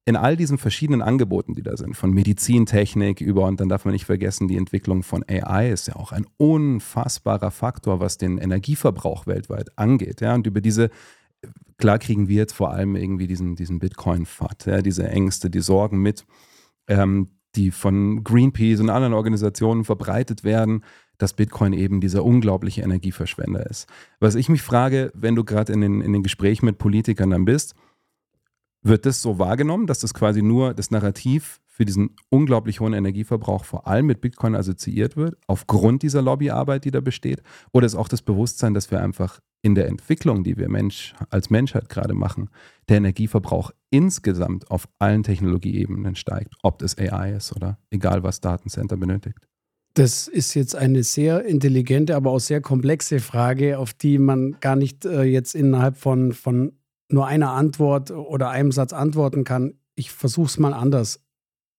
[0.06, 3.94] in all diesen verschiedenen Angeboten, die da sind, von Medizintechnik über, und dann darf man
[3.94, 9.28] nicht vergessen, die Entwicklung von AI ist ja auch ein unfassbarer Faktor, was den Energieverbrauch
[9.28, 10.22] weltweit angeht.
[10.22, 10.90] Ja, und über diese
[11.78, 16.02] klar kriegen wir jetzt vor allem irgendwie diesen, diesen Bitcoin-Fat, ja, diese Ängste, die Sorgen
[16.02, 16.26] mit,
[16.88, 20.84] ähm, die von Greenpeace und anderen Organisationen verbreitet werden,
[21.18, 23.88] dass Bitcoin eben dieser unglaubliche Energieverschwender ist.
[24.20, 27.46] Was ich mich frage, wenn du gerade in den, in den Gesprächen mit Politikern dann
[27.46, 27.74] bist,
[28.82, 33.64] wird das so wahrgenommen, dass das quasi nur das Narrativ für diesen unglaublich hohen Energieverbrauch
[33.64, 37.42] vor allem mit Bitcoin assoziiert wird, aufgrund dieser Lobbyarbeit, die da besteht?
[37.72, 41.50] Oder ist auch das Bewusstsein, dass wir einfach in der Entwicklung, die wir Mensch, als
[41.50, 42.50] Menschheit gerade machen,
[42.90, 48.98] der Energieverbrauch insgesamt auf allen Technologieebenen steigt, ob das AI ist oder egal was Datencenter
[48.98, 49.40] benötigt?
[49.94, 54.76] Das ist jetzt eine sehr intelligente, aber auch sehr komplexe Frage, auf die man gar
[54.76, 56.74] nicht äh, jetzt innerhalb von, von
[57.12, 59.74] nur einer Antwort oder einem Satz antworten kann.
[59.96, 61.22] Ich versuche es mal anders.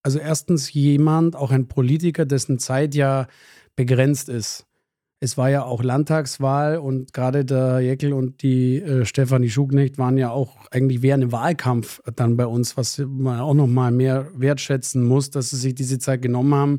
[0.02, 3.26] Also erstens jemand, auch ein Politiker, dessen Zeit ja
[3.76, 4.66] begrenzt ist.
[5.22, 10.16] Es war ja auch Landtagswahl und gerade der Jeckel und die äh, Stefanie Schugnecht waren
[10.16, 15.04] ja auch eigentlich wie ein Wahlkampf dann bei uns, was man auch nochmal mehr wertschätzen
[15.04, 16.72] muss, dass sie sich diese Zeit genommen haben.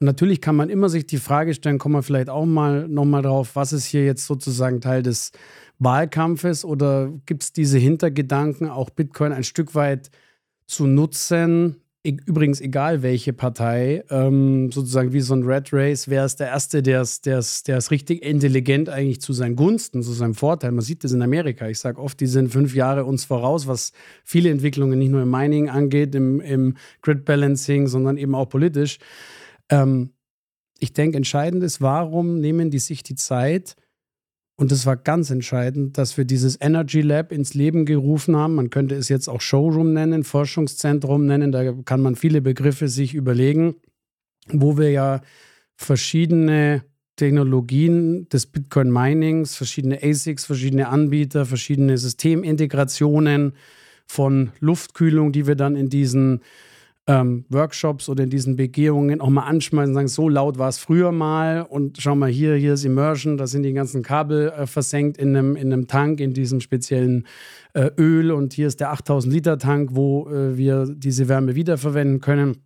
[0.00, 3.22] Und natürlich kann man immer sich die Frage stellen, kommen wir vielleicht auch mal nochmal
[3.22, 5.32] drauf, was ist hier jetzt sozusagen Teil des
[5.78, 10.10] Wahlkampfes oder gibt es diese Hintergedanken, auch Bitcoin ein Stück weit
[10.66, 11.76] zu nutzen,
[12.26, 16.82] übrigens egal welche Partei, ähm, sozusagen wie so ein Red Race, wer ist der Erste,
[16.82, 20.70] der es richtig intelligent eigentlich zu seinen Gunsten, zu seinem Vorteil.
[20.72, 21.68] Man sieht das in Amerika.
[21.68, 23.92] Ich sage oft, die sind fünf Jahre uns voraus, was
[24.24, 28.98] viele Entwicklungen nicht nur im Mining angeht, im, im Grid Balancing, sondern eben auch politisch.
[29.68, 30.10] Ähm,
[30.78, 33.74] ich denke, entscheidend ist, warum nehmen die sich die Zeit,
[34.56, 38.54] und es war ganz entscheidend, dass wir dieses Energy Lab ins Leben gerufen haben.
[38.54, 41.52] Man könnte es jetzt auch Showroom nennen, Forschungszentrum nennen.
[41.52, 43.76] Da kann man viele Begriffe sich überlegen,
[44.48, 45.20] wo wir ja
[45.76, 46.84] verschiedene
[47.16, 53.52] Technologien des Bitcoin Minings, verschiedene ASICs, verschiedene Anbieter, verschiedene Systemintegrationen
[54.06, 56.40] von Luftkühlung, die wir dann in diesen
[57.06, 60.78] ähm, Workshops oder in diesen Begehungen auch mal anschmeißen und sagen, so laut war es
[60.78, 64.66] früher mal und schau mal hier, hier ist Immersion, da sind die ganzen Kabel äh,
[64.66, 67.26] versenkt in einem, in einem Tank, in diesem speziellen
[67.74, 72.20] äh, Öl und hier ist der 8000 Liter Tank, wo äh, wir diese Wärme wiederverwenden
[72.20, 72.65] können.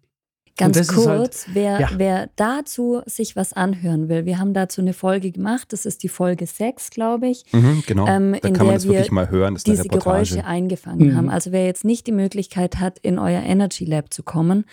[0.61, 1.89] Ganz halt kurz, halt, wer, ja.
[1.97, 6.09] wer dazu sich was anhören will, wir haben dazu eine Folge gemacht, das ist die
[6.09, 7.45] Folge 6, glaube ich.
[7.53, 9.55] Mhm, genau, ähm, da in kann man das wirklich mal hören.
[9.55, 11.17] Das diese Geräusche eingefangen mhm.
[11.17, 11.31] haben.
[11.31, 14.65] Also wer jetzt nicht die Möglichkeit hat, in euer Energy Lab zu kommen,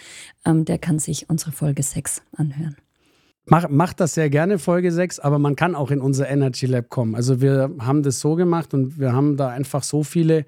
[0.45, 2.75] ähm, der kann sich unsere Folge 6 anhören.
[3.49, 6.89] Mach, macht das sehr gerne, Folge 6, aber man kann auch in unser Energy Lab
[6.89, 7.15] kommen.
[7.15, 10.45] Also wir haben das so gemacht und wir haben da einfach so viele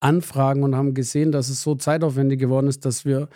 [0.00, 3.28] Anfragen und haben gesehen, dass es so zeitaufwendig geworden ist, dass wir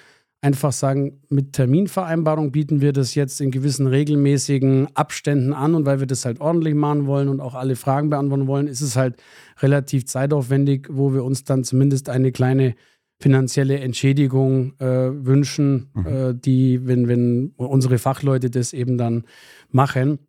[0.47, 5.99] einfach sagen, mit Terminvereinbarung bieten wir das jetzt in gewissen regelmäßigen Abständen an und weil
[5.99, 9.17] wir das halt ordentlich machen wollen und auch alle Fragen beantworten wollen, ist es halt
[9.59, 12.77] relativ zeitaufwendig, wo wir uns dann zumindest eine kleine
[13.19, 16.07] finanzielle Entschädigung äh, wünschen, mhm.
[16.07, 19.25] äh, die, wenn, wenn unsere Fachleute das eben dann
[19.71, 20.21] machen.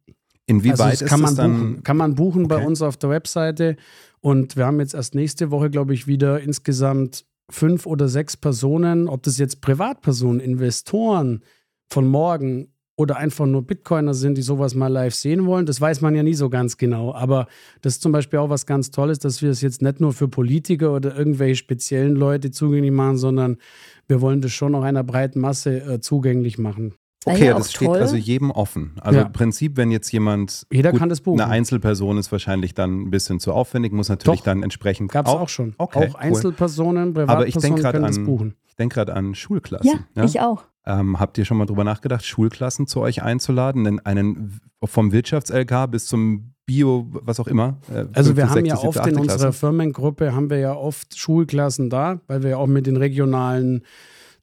[0.48, 2.56] Inwieweit also kann ist man buchen, Kann man buchen okay.
[2.56, 3.76] bei uns auf der Webseite.
[4.20, 9.08] Und wir haben jetzt erst nächste Woche, glaube ich, wieder insgesamt fünf oder sechs Personen,
[9.08, 11.44] ob das jetzt Privatpersonen, Investoren
[11.90, 16.02] von morgen oder einfach nur Bitcoiner sind, die sowas mal live sehen wollen, das weiß
[16.02, 17.14] man ja nie so ganz genau.
[17.14, 17.48] Aber
[17.82, 20.28] das ist zum Beispiel auch was ganz Tolles, dass wir es jetzt nicht nur für
[20.28, 23.58] Politiker oder irgendwelche speziellen Leute zugänglich machen, sondern
[24.08, 26.96] wir wollen das schon auch einer breiten Masse äh, zugänglich machen.
[27.34, 28.00] Okay, ja das steht toll.
[28.00, 28.94] also jedem offen.
[29.02, 29.26] Also ja.
[29.26, 31.42] im Prinzip, wenn jetzt jemand Jeder gut, kann das buchen.
[31.42, 34.46] eine Einzelperson ist wahrscheinlich dann ein bisschen zu aufwendig, muss natürlich Doch.
[34.46, 35.76] dann entsprechend Gab es auch, auch, schon.
[35.78, 38.56] Okay, auch Einzelpersonen, Privatpersonen Aber ich denke können an, das buchen.
[38.68, 39.90] Ich denke gerade an Schulklassen.
[39.90, 40.64] Ja, ja, ich auch.
[40.86, 43.84] Ähm, habt ihr schon mal drüber nachgedacht, Schulklassen zu euch einzuladen?
[43.84, 47.78] Denn einen vom Wirtschafts-LK bis zum Bio, was auch immer.
[47.90, 52.20] Äh, also wir haben ja oft in unserer Firmengruppe haben wir ja oft Schulklassen da,
[52.28, 53.84] weil wir ja auch mit den regionalen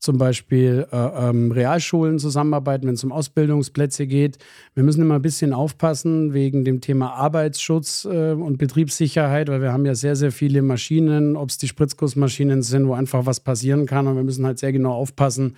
[0.04, 4.36] zum Beispiel äh, ähm, Realschulen zusammenarbeiten, wenn es um Ausbildungsplätze geht.
[4.74, 9.72] Wir müssen immer ein bisschen aufpassen wegen dem Thema Arbeitsschutz äh, und Betriebssicherheit, weil wir
[9.72, 13.86] haben ja sehr, sehr viele Maschinen, ob es die Spritzgussmaschinen sind, wo einfach was passieren
[13.86, 14.06] kann.
[14.06, 15.56] Und wir müssen halt sehr genau aufpassen,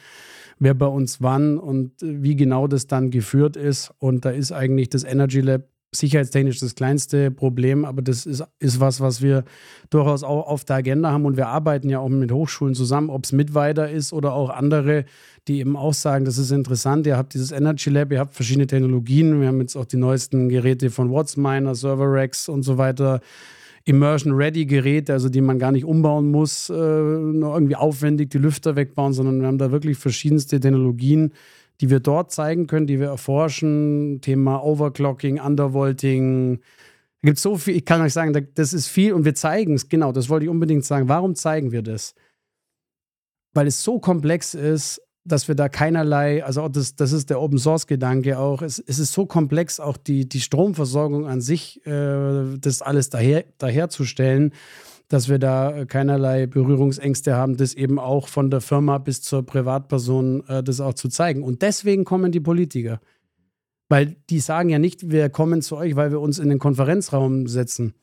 [0.61, 3.93] wer bei uns wann und wie genau das dann geführt ist.
[3.99, 5.65] Und da ist eigentlich das Energy Lab
[5.99, 9.45] sicherheitstechnisch das kleinste Problem, aber das ist, ist was, was wir
[9.91, 11.25] durchaus auch auf der Agenda haben.
[11.25, 15.05] Und wir arbeiten ja auch mit Hochschulen zusammen, ob es Mitweiter ist oder auch andere,
[15.49, 18.67] die eben auch sagen, das ist interessant, ihr habt dieses Energy Lab, ihr habt verschiedene
[18.67, 23.21] Technologien, wir haben jetzt auch die neuesten Geräte von WattsMiner, Racks und so weiter,
[23.87, 29.41] Immersion-Ready-Geräte, also die man gar nicht umbauen muss, äh, irgendwie aufwendig die Lüfter wegbauen, sondern
[29.41, 31.33] wir haben da wirklich verschiedenste Technologien,
[31.81, 34.21] die wir dort zeigen können, die wir erforschen.
[34.21, 36.59] Thema Overclocking, Undervolting.
[37.23, 39.75] Da gibt es so viel, ich kann euch sagen, das ist viel und wir zeigen
[39.75, 41.09] es, genau, das wollte ich unbedingt sagen.
[41.09, 42.15] Warum zeigen wir das?
[43.55, 47.59] Weil es so komplex ist, dass wir da keinerlei, also das, das ist der Open
[47.59, 52.59] Source Gedanke auch, es, es ist so komplex, auch die, die Stromversorgung an sich, äh,
[52.59, 54.53] das alles daher, daherzustellen,
[55.09, 60.45] dass wir da keinerlei Berührungsängste haben, das eben auch von der Firma bis zur Privatperson
[60.49, 61.43] äh, das auch zu zeigen.
[61.43, 63.01] Und deswegen kommen die Politiker.
[63.89, 67.47] Weil die sagen ja nicht, wir kommen zu euch, weil wir uns in den Konferenzraum
[67.47, 67.95] setzen.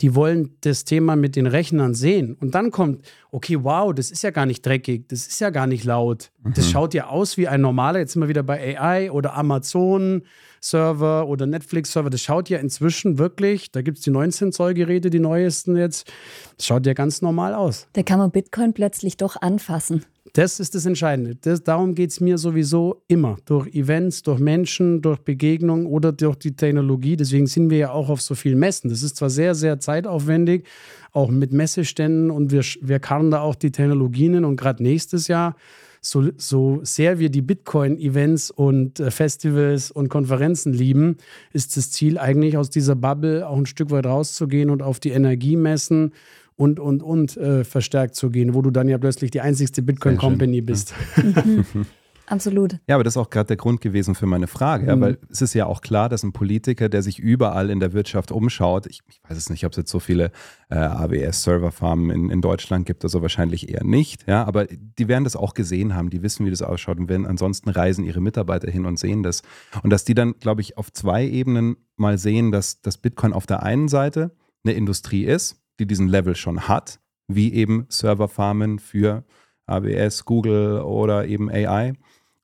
[0.00, 2.34] Die wollen das Thema mit den Rechnern sehen.
[2.34, 5.68] Und dann kommt, okay, wow, das ist ja gar nicht dreckig, das ist ja gar
[5.68, 6.32] nicht laut.
[6.42, 6.54] Mhm.
[6.54, 10.22] Das schaut ja aus wie ein normaler, jetzt sind wir wieder bei AI oder Amazon,
[10.60, 15.76] Server oder Netflix-Server, das schaut ja inzwischen wirklich, da gibt es die 19-Zoll-Geräte, die neuesten
[15.76, 16.12] jetzt,
[16.56, 17.88] das schaut ja ganz normal aus.
[17.94, 20.04] Da kann man Bitcoin plötzlich doch anfassen.
[20.34, 21.34] Das ist das Entscheidende.
[21.34, 23.38] Das, darum geht es mir sowieso immer.
[23.46, 27.16] Durch Events, durch Menschen, durch Begegnungen oder durch die Technologie.
[27.16, 28.90] Deswegen sind wir ja auch auf so vielen Messen.
[28.90, 30.66] Das ist zwar sehr, sehr zeitaufwendig,
[31.12, 35.56] auch mit Messeständen und wir, wir karren da auch die Technologien und gerade nächstes Jahr
[36.00, 41.16] so, so sehr wir die Bitcoin-Events und äh, Festivals und Konferenzen lieben,
[41.52, 45.10] ist das Ziel eigentlich aus dieser Bubble auch ein Stück weit rauszugehen und auf die
[45.10, 46.12] Energiemessen
[46.56, 50.60] und, und, und äh, verstärkt zu gehen, wo du dann ja plötzlich die einzigste Bitcoin-Company
[50.62, 50.94] bist.
[51.16, 51.64] Mhm.
[52.30, 52.78] Absolut.
[52.86, 55.00] Ja, aber das ist auch gerade der Grund gewesen für meine Frage, ja, Mhm.
[55.00, 58.30] weil es ist ja auch klar, dass ein Politiker, der sich überall in der Wirtschaft
[58.32, 60.30] umschaut, ich, ich weiß es nicht, ob es jetzt so viele
[60.70, 65.36] äh, AWS-Serverfarmen in, in Deutschland gibt, also wahrscheinlich eher nicht, ja, aber die werden das
[65.36, 68.86] auch gesehen haben, die wissen, wie das ausschaut und werden ansonsten reisen ihre Mitarbeiter hin
[68.86, 69.42] und sehen das.
[69.82, 73.46] Und dass die dann, glaube ich, auf zwei Ebenen mal sehen, dass das Bitcoin auf
[73.46, 74.30] der einen Seite
[74.64, 79.24] eine Industrie ist, die diesen Level schon hat, wie eben Serverfarmen für
[79.66, 81.94] AWS, Google oder eben AI.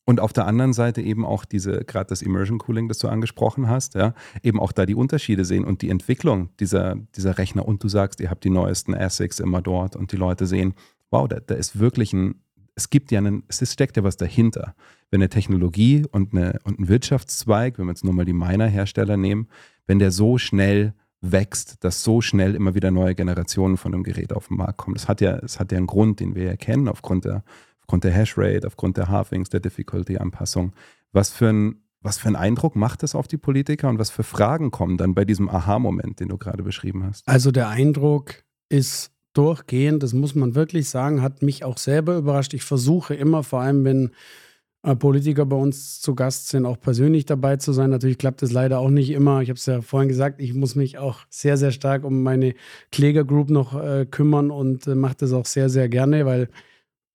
[0.09, 3.69] Und auf der anderen Seite eben auch diese, gerade das Immersion Cooling, das du angesprochen
[3.69, 7.67] hast, ja, eben auch da die Unterschiede sehen und die Entwicklung dieser, dieser Rechner.
[7.67, 10.75] Und du sagst, ihr habt die neuesten ASICs immer dort und die Leute sehen,
[11.11, 12.37] wow, da, da ist wirklich ein,
[12.77, 14.77] es gibt ja einen, es steckt ja was dahinter.
[15.11, 19.17] Wenn eine Technologie und, eine, und ein Wirtschaftszweig, wenn wir jetzt nur mal die Miner-Hersteller
[19.17, 19.49] nehmen,
[19.89, 24.33] wenn der so schnell wächst, dass so schnell immer wieder neue Generationen von dem Gerät
[24.33, 24.95] auf den Markt kommen.
[24.95, 27.43] Das hat ja, das hat ja einen Grund, den wir ja kennen, aufgrund der,
[27.87, 30.73] aufgrund der Hashrate, aufgrund der Halvings, der Difficulty-Anpassung.
[31.13, 34.23] Was für ein was für einen Eindruck macht das auf die Politiker und was für
[34.23, 37.27] Fragen kommen dann bei diesem Aha-Moment, den du gerade beschrieben hast?
[37.27, 42.55] Also der Eindruck ist durchgehend, das muss man wirklich sagen, hat mich auch selber überrascht.
[42.55, 44.11] Ich versuche immer, vor allem wenn
[44.83, 47.91] äh, Politiker bei uns zu Gast sind, auch persönlich dabei zu sein.
[47.91, 49.43] Natürlich klappt das leider auch nicht immer.
[49.43, 52.55] Ich habe es ja vorhin gesagt, ich muss mich auch sehr, sehr stark um meine
[52.93, 56.49] Klägergroup noch äh, kümmern und äh, mache das auch sehr, sehr gerne, weil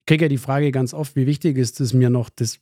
[0.05, 2.59] kriege ja die Frage ganz oft, wie wichtig ist es mir noch, das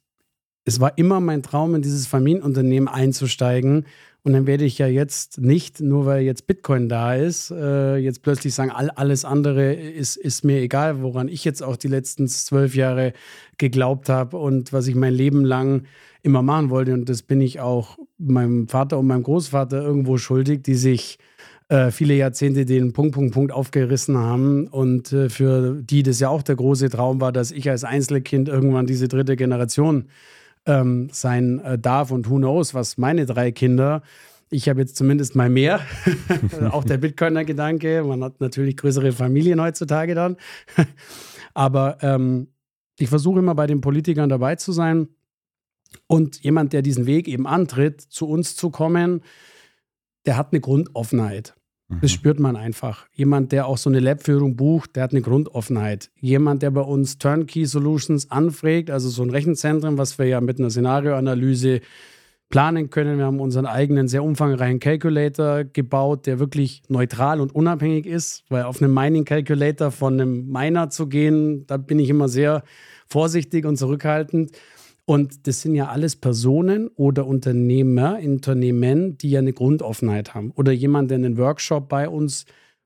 [0.66, 3.86] es war immer mein Traum, in dieses Familienunternehmen einzusteigen.
[4.24, 8.22] Und dann werde ich ja jetzt nicht, nur weil jetzt Bitcoin da ist, äh, jetzt
[8.22, 12.28] plötzlich sagen, all, alles andere ist, ist mir egal, woran ich jetzt auch die letzten
[12.28, 13.14] zwölf Jahre
[13.58, 15.86] geglaubt habe und was ich mein Leben lang
[16.22, 16.94] immer machen wollte.
[16.94, 21.18] Und das bin ich auch meinem Vater und meinem Großvater irgendwo schuldig, die sich
[21.70, 26.30] äh, viele Jahrzehnte den Punkt, Punkt, Punkt aufgerissen haben und äh, für die das ja
[26.30, 30.10] auch der große Traum war, dass ich als Einzelkind irgendwann diese dritte Generation
[30.66, 34.02] ähm, sein äh, darf und who knows, was meine drei Kinder.
[34.50, 35.80] Ich habe jetzt zumindest mal mehr.
[36.72, 38.04] auch der Bitcoiner-Gedanke.
[38.04, 40.38] Man hat natürlich größere Familien heutzutage dann.
[41.54, 42.48] Aber ähm,
[42.98, 45.08] ich versuche immer bei den Politikern dabei zu sein
[46.08, 49.22] und jemand, der diesen Weg eben antritt, zu uns zu kommen,
[50.26, 51.56] der hat eine Grundoffenheit.
[52.02, 53.08] Das spürt man einfach.
[53.14, 56.12] Jemand, der auch so eine Lab-Führung bucht, der hat eine Grundoffenheit.
[56.20, 60.60] Jemand, der bei uns Turnkey Solutions anfragt, also so ein Rechenzentrum, was wir ja mit
[60.60, 61.82] einer Szenarioanalyse
[62.50, 63.18] planen können.
[63.18, 68.64] Wir haben unseren eigenen sehr umfangreichen Calculator gebaut, der wirklich neutral und unabhängig ist, weil
[68.64, 72.64] auf einen Mining Calculator von einem Miner zu gehen, da bin ich immer sehr
[73.08, 74.52] vorsichtig und zurückhaltend.
[75.10, 80.52] Und das sind ja alles Personen oder Unternehmer, Unternehmen, die ja eine Grundoffenheit haben.
[80.52, 82.46] Oder jemand, der einen Workshop bei uns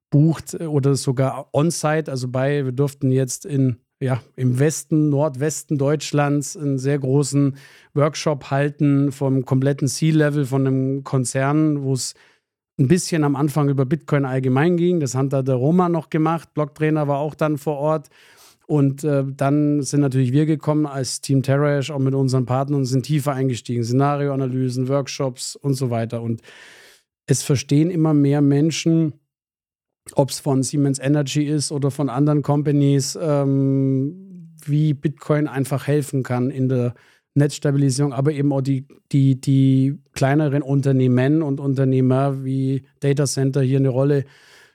[0.09, 6.55] bucht oder sogar on-site, also bei, wir durften jetzt in, ja, im Westen, Nordwesten Deutschlands
[6.55, 7.57] einen sehr großen
[7.93, 12.13] Workshop halten vom kompletten C-Level von einem Konzern, wo es
[12.79, 15.01] ein bisschen am Anfang über Bitcoin allgemein ging.
[15.01, 16.53] Das hat da der Roma noch gemacht.
[16.53, 18.07] Blocktrainer war auch dann vor Ort.
[18.65, 22.85] Und äh, dann sind natürlich wir gekommen als Team Terrash, auch mit unseren Partnern, und
[22.85, 23.83] sind tiefer eingestiegen.
[23.83, 26.21] Szenarioanalysen, Workshops und so weiter.
[26.21, 26.41] Und
[27.25, 29.13] es verstehen immer mehr Menschen,
[30.15, 36.23] ob es von Siemens Energy ist oder von anderen Companies, ähm, wie Bitcoin einfach helfen
[36.23, 36.93] kann in der
[37.35, 43.79] Netzstabilisierung, aber eben auch die, die, die kleineren Unternehmen und Unternehmer wie Data Center hier
[43.79, 44.25] eine Rolle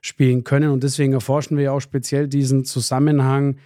[0.01, 0.71] spielen können.
[0.71, 3.59] Und deswegen erforschen wir ja auch speziell diesen Zusammenhang,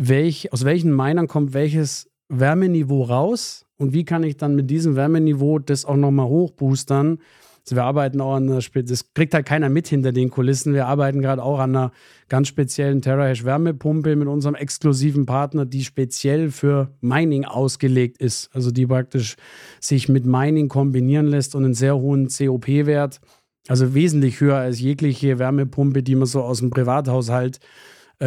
[0.00, 4.96] welch, aus welchen Minern kommt welches Wärmeniveau raus und wie kann ich dann mit diesem
[4.96, 7.18] Wärmeniveau das auch nochmal hochboostern.
[7.62, 10.72] Also wir arbeiten auch an einer, das kriegt halt keiner mit hinter den Kulissen.
[10.72, 11.92] Wir arbeiten gerade auch an einer
[12.28, 18.48] ganz speziellen Terahash Wärmepumpe mit unserem exklusiven Partner, die speziell für Mining ausgelegt ist.
[18.54, 19.36] Also die praktisch
[19.80, 23.20] sich mit Mining kombinieren lässt und einen sehr hohen COP-Wert,
[23.68, 27.60] also wesentlich höher als jegliche Wärmepumpe, die man so aus dem Privathaushalt äh,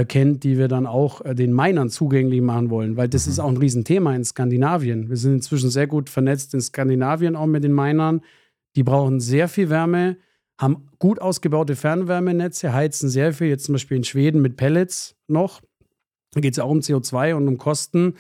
[0.06, 3.48] kennt, die wir dann auch äh, den Minern zugänglich machen wollen, weil das ist auch
[3.48, 5.10] ein Riesenthema in Skandinavien.
[5.10, 8.22] Wir sind inzwischen sehr gut vernetzt in Skandinavien auch mit den Minern.
[8.76, 10.18] Die brauchen sehr viel Wärme,
[10.60, 15.62] haben gut ausgebaute Fernwärmenetze, heizen sehr viel, jetzt zum Beispiel in Schweden mit Pellets noch.
[16.34, 18.16] Da geht es ja auch um CO2 und um Kosten.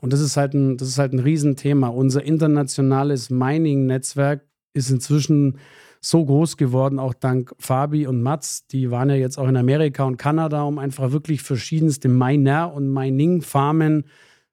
[0.00, 1.86] Und das ist halt ein, das ist halt ein Riesenthema.
[1.86, 4.44] Unser internationales Mining-Netzwerk
[4.74, 5.58] ist inzwischen
[6.04, 8.66] so groß geworden, auch dank Fabi und Mats.
[8.66, 12.92] Die waren ja jetzt auch in Amerika und Kanada, um einfach wirklich verschiedenste Miner- und
[12.92, 14.04] Mining-Farmen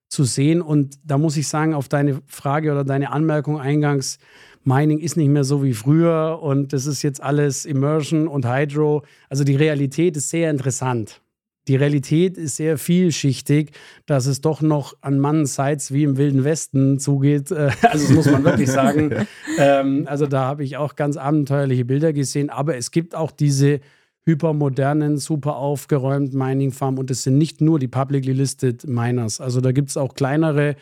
[0.07, 0.61] zu sehen.
[0.61, 4.19] Und da muss ich sagen, auf deine Frage oder deine Anmerkung eingangs,
[4.63, 9.03] Mining ist nicht mehr so wie früher und das ist jetzt alles Immersion und Hydro.
[9.29, 11.21] Also die Realität ist sehr interessant
[11.69, 13.71] die Realität ist sehr vielschichtig,
[14.07, 17.51] dass es doch noch an Mannenseits wie im Wilden Westen zugeht.
[17.51, 19.27] Äh, also das muss man wirklich sagen.
[19.59, 22.49] ähm, also da habe ich auch ganz abenteuerliche Bilder gesehen.
[22.49, 23.81] Aber es gibt auch diese
[24.25, 29.39] hypermodernen, super aufgeräumten Mining Farm und es sind nicht nur die publicly listed Miners.
[29.39, 30.75] Also da gibt es auch kleinere,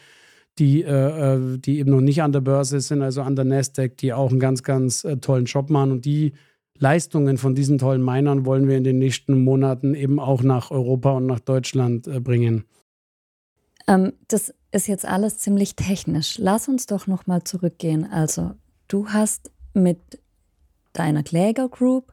[0.58, 3.98] die, äh, äh, die eben noch nicht an der Börse sind, also an der Nasdaq,
[3.98, 6.32] die auch einen ganz, ganz äh, tollen Job machen und die
[6.80, 11.12] Leistungen von diesen tollen Minern wollen wir in den nächsten Monaten eben auch nach Europa
[11.12, 12.66] und nach Deutschland äh, bringen.
[13.88, 16.38] Ähm, das ist jetzt alles ziemlich technisch.
[16.38, 18.06] Lass uns doch noch mal zurückgehen.
[18.06, 18.52] Also,
[18.88, 20.00] du hast mit
[20.94, 22.12] deiner Klägergroup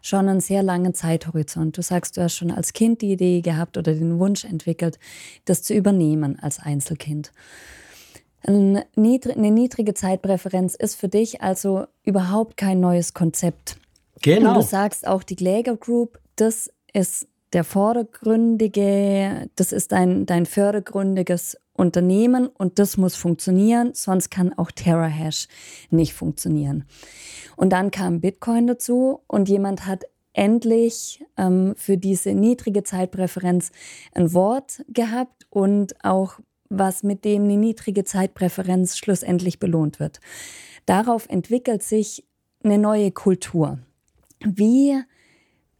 [0.00, 1.76] schon einen sehr langen Zeithorizont.
[1.76, 4.98] Du sagst, du hast schon als Kind die Idee gehabt oder den Wunsch entwickelt,
[5.44, 7.32] das zu übernehmen als Einzelkind.
[8.44, 13.76] Eine niedrige Zeitpräferenz ist für dich also überhaupt kein neues Konzept.
[14.22, 14.50] Genau.
[14.50, 20.46] Und du sagst auch die Kläger Group, das ist der vordergründige, das ist dein, dein
[20.46, 25.48] fördergründiges Unternehmen und das muss funktionieren, sonst kann auch TerraHash
[25.90, 26.84] nicht funktionieren.
[27.56, 33.70] Und dann kam Bitcoin dazu und jemand hat endlich ähm, für diese niedrige Zeitpräferenz
[34.14, 40.20] ein Wort gehabt und auch was mit dem eine niedrige Zeitpräferenz schlussendlich belohnt wird.
[40.86, 42.24] Darauf entwickelt sich
[42.64, 43.78] eine neue Kultur.
[44.44, 45.00] Wie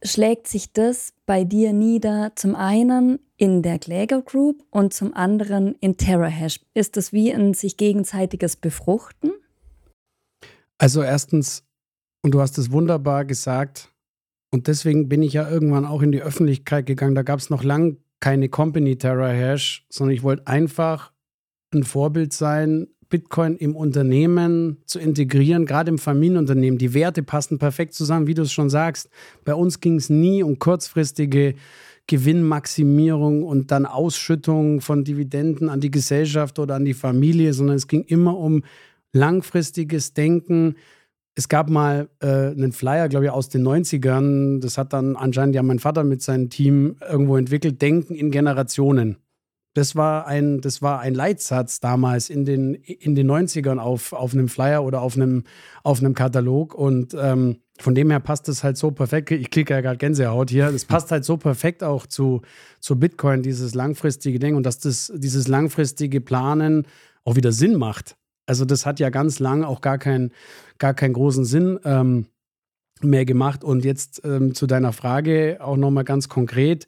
[0.03, 2.33] schlägt sich das bei dir nieder?
[2.35, 6.59] Zum einen in der Kläger Group und zum anderen in TerraHash.
[6.73, 9.31] Ist das wie ein sich gegenseitiges Befruchten?
[10.77, 11.63] Also erstens,
[12.23, 13.93] und du hast es wunderbar gesagt,
[14.51, 17.15] und deswegen bin ich ja irgendwann auch in die Öffentlichkeit gegangen.
[17.15, 21.11] Da gab es noch lange keine Company TerraHash, sondern ich wollte einfach
[21.73, 26.79] ein Vorbild sein Bitcoin im Unternehmen zu integrieren, gerade im Familienunternehmen.
[26.79, 29.07] Die Werte passen perfekt zusammen, wie du es schon sagst.
[29.45, 31.53] Bei uns ging es nie um kurzfristige
[32.07, 37.87] Gewinnmaximierung und dann Ausschüttung von Dividenden an die Gesellschaft oder an die Familie, sondern es
[37.87, 38.63] ging immer um
[39.11, 40.77] langfristiges Denken.
[41.35, 44.59] Es gab mal äh, einen Flyer, glaube ich, aus den 90ern.
[44.59, 47.79] Das hat dann anscheinend ja mein Vater mit seinem Team irgendwo entwickelt.
[47.79, 49.17] Denken in Generationen.
[49.73, 54.33] Das war ein, das war ein Leitsatz damals in den, in den 90ern auf, auf
[54.33, 55.43] einem Flyer oder auf einem,
[55.83, 56.75] auf einem Katalog.
[56.75, 59.31] Und ähm, von dem her passt es halt so perfekt.
[59.31, 60.71] Ich klicke ja gerade Gänsehaut hier.
[60.71, 62.41] Das passt halt so perfekt auch zu,
[62.79, 66.85] zu Bitcoin, dieses langfristige Ding und dass das, dieses langfristige Planen
[67.23, 68.15] auch wieder Sinn macht.
[68.45, 70.31] Also, das hat ja ganz lang auch gar, kein,
[70.77, 72.27] gar keinen großen Sinn ähm,
[73.01, 73.63] mehr gemacht.
[73.63, 76.87] Und jetzt ähm, zu deiner Frage auch nochmal ganz konkret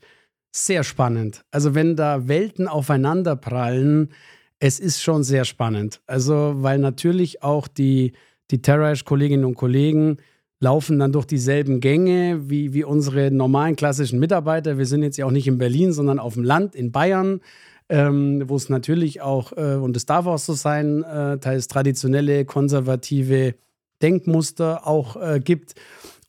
[0.55, 1.43] sehr spannend.
[1.51, 4.11] Also wenn da Welten aufeinander prallen,
[4.59, 6.01] es ist schon sehr spannend.
[6.07, 8.13] Also weil natürlich auch die,
[8.51, 10.17] die Terrash-Kolleginnen und Kollegen
[10.61, 14.77] laufen dann durch dieselben Gänge wie, wie unsere normalen klassischen Mitarbeiter.
[14.77, 17.41] Wir sind jetzt ja auch nicht in Berlin, sondern auf dem Land in Bayern,
[17.89, 22.45] ähm, wo es natürlich auch, äh, und es darf auch so sein, äh, teils traditionelle,
[22.45, 23.55] konservative
[24.01, 25.75] Denkmuster auch äh, gibt.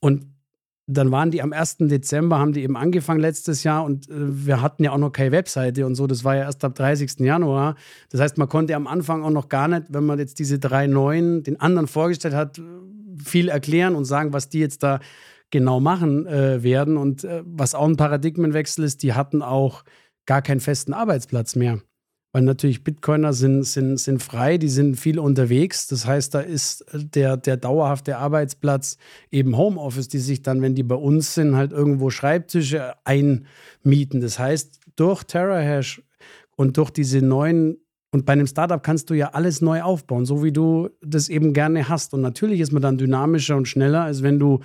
[0.00, 0.26] Und
[0.86, 1.78] dann waren die am 1.
[1.80, 5.32] Dezember, haben die eben angefangen letztes Jahr und äh, wir hatten ja auch noch keine
[5.32, 6.06] Webseite und so.
[6.06, 7.20] Das war ja erst ab 30.
[7.20, 7.74] Januar.
[8.10, 10.86] Das heißt, man konnte am Anfang auch noch gar nicht, wenn man jetzt diese drei
[10.86, 12.60] neuen den anderen vorgestellt hat,
[13.22, 15.00] viel erklären und sagen, was die jetzt da
[15.50, 16.96] genau machen äh, werden.
[16.96, 19.82] Und äh, was auch ein Paradigmenwechsel ist, die hatten auch
[20.24, 21.80] gar keinen festen Arbeitsplatz mehr
[22.36, 25.86] weil natürlich Bitcoiner sind, sind, sind frei, die sind viel unterwegs.
[25.86, 28.98] Das heißt, da ist der, der dauerhafte Arbeitsplatz
[29.30, 34.20] eben Homeoffice, die sich dann, wenn die bei uns sind, halt irgendwo Schreibtische einmieten.
[34.20, 36.02] Das heißt, durch TerraHash
[36.56, 37.78] und durch diese neuen
[38.10, 41.54] und bei einem Startup kannst du ja alles neu aufbauen, so wie du das eben
[41.54, 42.12] gerne hast.
[42.12, 44.60] Und natürlich ist man dann dynamischer und schneller, als wenn du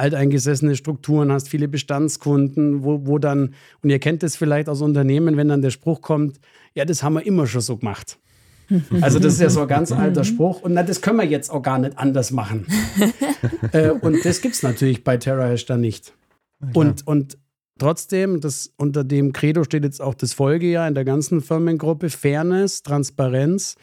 [0.00, 5.36] alteingesessene Strukturen hast, viele Bestandskunden, wo, wo dann, und ihr kennt das vielleicht aus Unternehmen,
[5.36, 6.40] wenn dann der Spruch kommt,
[6.74, 8.18] ja, das haben wir immer schon so gemacht.
[9.00, 10.62] Also das ist ja so ein ganz alter Spruch.
[10.62, 12.66] Und na, das können wir jetzt auch gar nicht anders machen.
[13.72, 16.12] äh, und das gibt es natürlich bei TerraHash dann nicht.
[16.74, 17.36] Und, und
[17.78, 22.84] trotzdem, das, unter dem Credo steht jetzt auch das Folgejahr in der ganzen Firmengruppe, Fairness,
[22.84, 23.76] Transparenz.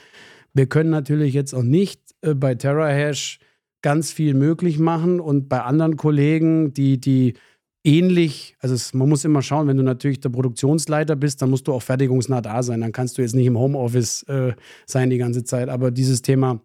[0.53, 3.39] Wir können natürlich jetzt auch nicht äh, bei TerraHash
[3.82, 7.36] ganz viel möglich machen und bei anderen Kollegen, die, die
[7.84, 11.67] ähnlich, also es, man muss immer schauen, wenn du natürlich der Produktionsleiter bist, dann musst
[11.67, 12.82] du auch fertigungsnah da sein.
[12.82, 14.53] Dann kannst du jetzt nicht im Homeoffice äh,
[14.86, 15.69] sein die ganze Zeit.
[15.69, 16.61] Aber dieses Thema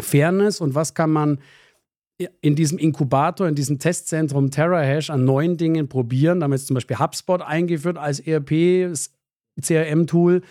[0.00, 1.38] Fairness und was kann man
[2.40, 6.40] in diesem Inkubator, in diesem Testzentrum TerraHash an neuen Dingen probieren.
[6.40, 8.92] Da haben wir jetzt zum Beispiel HubSpot eingeführt als ERP,
[9.60, 10.42] CRM-Tool.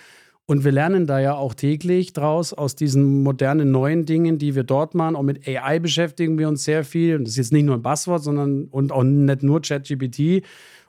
[0.52, 4.66] Und wir lernen da ja auch täglich draus aus diesen modernen neuen Dingen, die wir
[4.66, 5.16] dort machen.
[5.16, 7.16] Auch mit AI beschäftigen wir uns sehr viel.
[7.16, 10.44] Und das ist jetzt nicht nur ein Buzzword, sondern und auch nicht nur ChatGPT.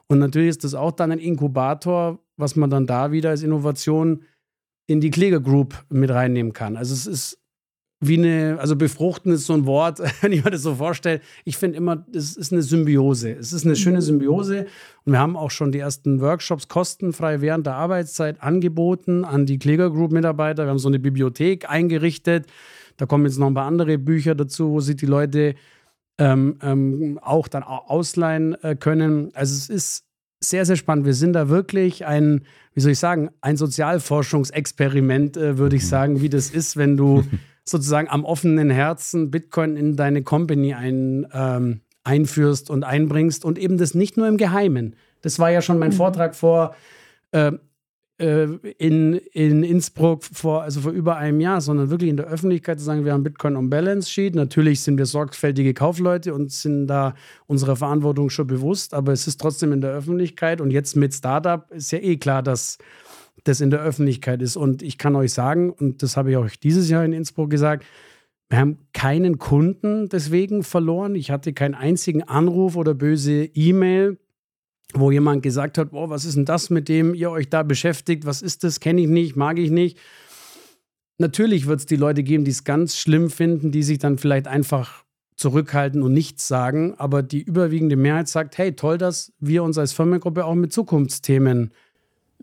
[0.07, 4.23] Und natürlich ist das auch dann ein Inkubator, was man dann da wieder als Innovation
[4.85, 6.75] in die Kläger Group mit reinnehmen kann.
[6.75, 7.39] Also es ist
[8.07, 11.21] wie eine, also befruchten ist so ein Wort, wenn ich mir das so vorstelle.
[11.45, 13.31] Ich finde immer, es ist eine Symbiose.
[13.31, 14.67] Es ist eine schöne Symbiose.
[15.05, 19.59] Und wir haben auch schon die ersten Workshops kostenfrei während der Arbeitszeit angeboten an die
[19.59, 20.65] Kläger Group Mitarbeiter.
[20.65, 22.47] Wir haben so eine Bibliothek eingerichtet.
[22.97, 25.55] Da kommen jetzt noch ein paar andere Bücher dazu, wo sich die Leute
[26.17, 29.31] ähm, ähm, auch dann ausleihen äh, können.
[29.33, 30.05] Also es ist
[30.39, 31.05] sehr, sehr spannend.
[31.05, 35.87] Wir sind da wirklich ein, wie soll ich sagen, ein Sozialforschungsexperiment, äh, würde ich mhm.
[35.87, 37.23] sagen, wie das ist, wenn du
[37.65, 43.77] sozusagen am offenen Herzen Bitcoin in deine Company ein, ähm, einführst und einbringst und eben
[43.77, 44.95] das nicht nur im Geheimen.
[45.21, 45.95] Das war ja schon mein mhm.
[45.95, 46.75] Vortrag vor
[47.31, 47.53] äh,
[48.19, 48.43] äh,
[48.77, 52.85] in, in Innsbruck vor, also vor über einem Jahr, sondern wirklich in der Öffentlichkeit zu
[52.85, 54.35] sagen, wir haben Bitcoin on Balance Sheet.
[54.35, 57.15] Natürlich sind wir sorgfältige Kaufleute und sind da
[57.47, 61.69] unserer Verantwortung schon bewusst, aber es ist trotzdem in der Öffentlichkeit und jetzt mit Startup
[61.71, 62.77] ist ja eh klar, dass
[63.43, 64.55] das in der Öffentlichkeit ist.
[64.55, 67.85] Und ich kann euch sagen, und das habe ich auch dieses Jahr in Innsbruck gesagt,
[68.49, 71.15] wir haben keinen Kunden deswegen verloren.
[71.15, 74.19] Ich hatte keinen einzigen Anruf oder böse E-Mail,
[74.93, 78.25] wo jemand gesagt hat, boah, was ist denn das, mit dem ihr euch da beschäftigt?
[78.25, 78.79] Was ist das?
[78.79, 79.97] Kenne ich nicht, mag ich nicht.
[81.17, 84.47] Natürlich wird es die Leute geben, die es ganz schlimm finden, die sich dann vielleicht
[84.47, 85.03] einfach
[85.35, 86.93] zurückhalten und nichts sagen.
[86.97, 91.71] Aber die überwiegende Mehrheit sagt, hey, toll, dass wir uns als Firmengruppe auch mit Zukunftsthemen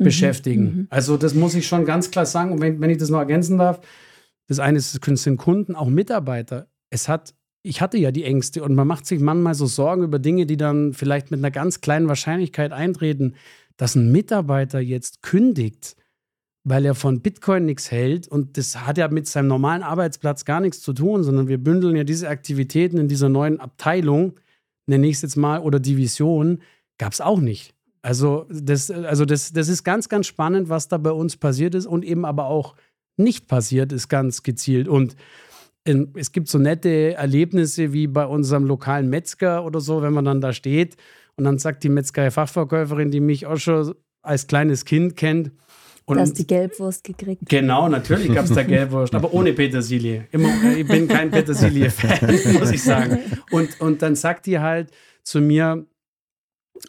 [0.01, 0.05] Mhm.
[0.05, 0.63] beschäftigen.
[0.63, 0.87] Mhm.
[0.91, 2.53] Also das muss ich schon ganz klar sagen.
[2.53, 3.81] Und wenn, wenn ich das noch ergänzen darf,
[4.49, 6.67] das eine ist, sind Kunden, auch Mitarbeiter.
[6.91, 10.19] Es hat, ich hatte ja die Ängste und man macht sich manchmal so Sorgen über
[10.19, 13.35] Dinge, die dann vielleicht mit einer ganz kleinen Wahrscheinlichkeit eintreten,
[13.77, 15.97] dass ein Mitarbeiter jetzt kündigt,
[16.65, 18.27] weil er von Bitcoin nichts hält.
[18.27, 21.95] Und das hat ja mit seinem normalen Arbeitsplatz gar nichts zu tun, sondern wir bündeln
[21.95, 24.41] ja diese Aktivitäten in dieser neuen Abteilung,
[24.87, 26.61] nenne ich es jetzt mal, oder Division,
[26.99, 27.75] gab es auch nicht.
[28.03, 31.87] Also, das, also das, das ist ganz, ganz spannend, was da bei uns passiert ist
[31.87, 32.75] und eben aber auch
[33.17, 34.89] nicht passiert ist, ganz gezielt.
[34.89, 35.17] Und
[35.85, 40.41] es gibt so nette Erlebnisse wie bei unserem lokalen Metzger oder so, wenn man dann
[40.41, 40.97] da steht
[41.37, 45.53] und dann sagt die Metzgerei-Fachverkäuferin, die mich auch schon als kleines Kind kennt,
[46.11, 47.49] und du hast die Gelbwurst gekriegt.
[47.49, 50.27] Genau, natürlich gab es da Gelbwurst, aber ohne Petersilie.
[50.33, 53.21] Immer, ich bin kein Petersilie-Fan, muss ich sagen.
[53.53, 54.91] Und, und dann sagt die halt
[55.23, 55.87] zu mir,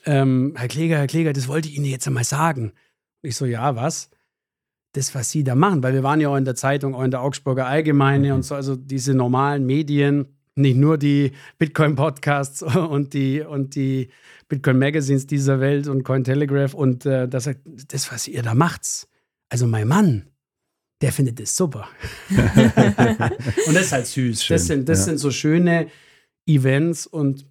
[0.06, 2.74] ähm, Herr Kläger, Herr Kläger, das wollte ich Ihnen jetzt einmal sagen.
[3.22, 4.10] Ich so, ja, was?
[4.94, 7.12] Das, was Sie da machen, weil wir waren ja auch in der Zeitung, auch in
[7.12, 8.36] der Augsburger Allgemeine mhm.
[8.36, 14.10] und so, also diese normalen Medien, nicht nur die Bitcoin-Podcasts und die, und die
[14.50, 17.50] Bitcoin-Magazines dieser Welt und Cointelegraph und äh, das,
[17.88, 19.08] das, was ihr da macht,
[19.50, 20.28] also mein Mann,
[21.02, 21.88] der findet das super.
[22.30, 24.44] und das ist halt süß.
[24.44, 25.06] Schön, das, sind, das ja.
[25.06, 25.88] sind so schöne
[26.46, 27.46] Events und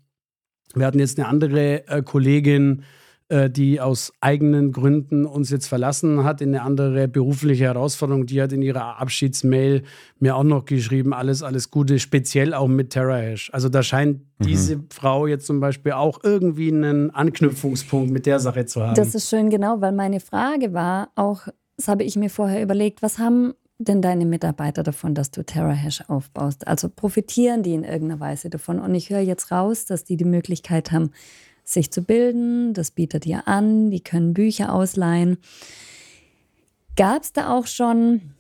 [0.75, 2.83] wir hatten jetzt eine andere äh, Kollegin,
[3.31, 8.27] äh, die aus eigenen Gründen uns jetzt verlassen hat, in eine andere berufliche Herausforderung.
[8.27, 9.85] Die hat in ihrer Abschiedsmail
[10.19, 13.51] mir auch noch geschrieben, alles, alles Gute, speziell auch mit TerraHash.
[13.53, 14.45] Also da scheint mhm.
[14.45, 18.97] diese Frau jetzt zum Beispiel auch irgendwie einen Anknüpfungspunkt mit der Sache zu haben.
[18.97, 21.47] Das ist schön, genau, weil meine Frage war auch,
[21.77, 23.55] das habe ich mir vorher überlegt, was haben
[23.89, 26.67] denn deine Mitarbeiter davon, dass du TerraHash aufbaust?
[26.69, 28.79] Also profitieren die in irgendeiner Weise davon?
[28.79, 31.13] Und ich höre jetzt raus, dass die die Möglichkeit haben,
[31.65, 32.75] sich zu bilden.
[32.75, 33.91] Das bietet ihr an.
[33.91, 35.39] Die können Bücher ausleihen.
[36.97, 38.35] Gab es da auch schon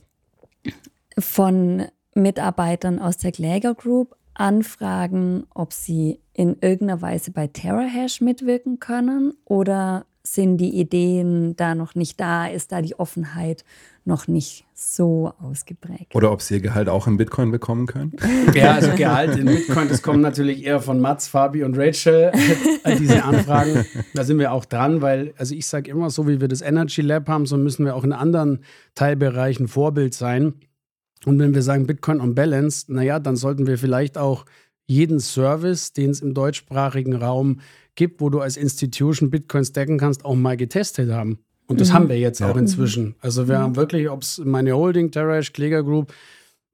[1.18, 8.78] von Mitarbeitern aus der Kläger Group Anfragen, ob sie in irgendeiner Weise bei TerraHash mitwirken
[8.78, 9.34] können?
[9.45, 12.47] Oder sind die Ideen da noch nicht da?
[12.47, 13.64] Ist da die Offenheit
[14.05, 16.14] noch nicht so ausgeprägt?
[16.14, 18.12] Oder ob sie ihr Gehalt auch in Bitcoin bekommen können?
[18.55, 22.33] Ja, also Gehalt in Bitcoin, das kommt natürlich eher von Mats, Fabi und Rachel,
[22.99, 23.85] diese Anfragen.
[24.14, 27.03] Da sind wir auch dran, weil, also ich sage immer, so wie wir das Energy
[27.03, 28.61] Lab haben, so müssen wir auch in anderen
[28.95, 30.55] Teilbereichen Vorbild sein.
[31.24, 34.45] Und wenn wir sagen Bitcoin on Balance, naja, dann sollten wir vielleicht auch
[34.87, 37.80] jeden Service, den es im deutschsprachigen Raum gibt,
[38.18, 41.38] wo du als Institution Bitcoin stacken kannst, auch mal getestet haben.
[41.66, 41.95] Und das Mhm.
[41.95, 42.51] haben wir jetzt Ja.
[42.51, 43.14] auch inzwischen.
[43.20, 43.62] Also wir Mhm.
[43.62, 46.12] haben wirklich, ob es meine Holding, Terrash, Kläger Group,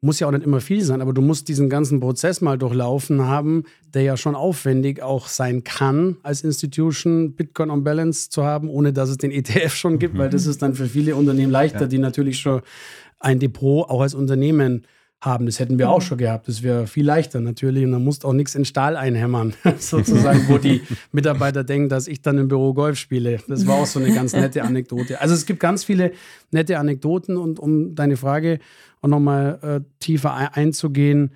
[0.03, 3.23] muss ja auch nicht immer viel sein, aber du musst diesen ganzen Prozess mal durchlaufen
[3.27, 3.65] haben,
[3.95, 8.93] der ja schon aufwendig auch sein kann, als Institution Bitcoin on Balance zu haben, ohne
[8.93, 11.87] dass es den ETF schon gibt, weil das ist dann für viele Unternehmen leichter, Ja.
[11.87, 12.61] die natürlich schon
[13.19, 14.85] ein Depot auch als Unternehmen
[15.21, 15.47] haben.
[15.47, 16.49] Das hätten wir auch schon gehabt.
[16.49, 17.85] Das wäre viel leichter natürlich.
[17.85, 22.23] Und dann musst auch nichts in Stahl einhämmern, sozusagen, wo die Mitarbeiter denken, dass ich
[22.23, 23.39] dann im Büro Golf spiele.
[23.49, 25.21] Das war auch so eine ganz nette Anekdote.
[25.21, 26.13] Also es gibt ganz viele
[26.51, 28.59] nette Anekdoten und um deine Frage
[29.01, 31.33] auch nochmal äh, tiefer ein einzugehen,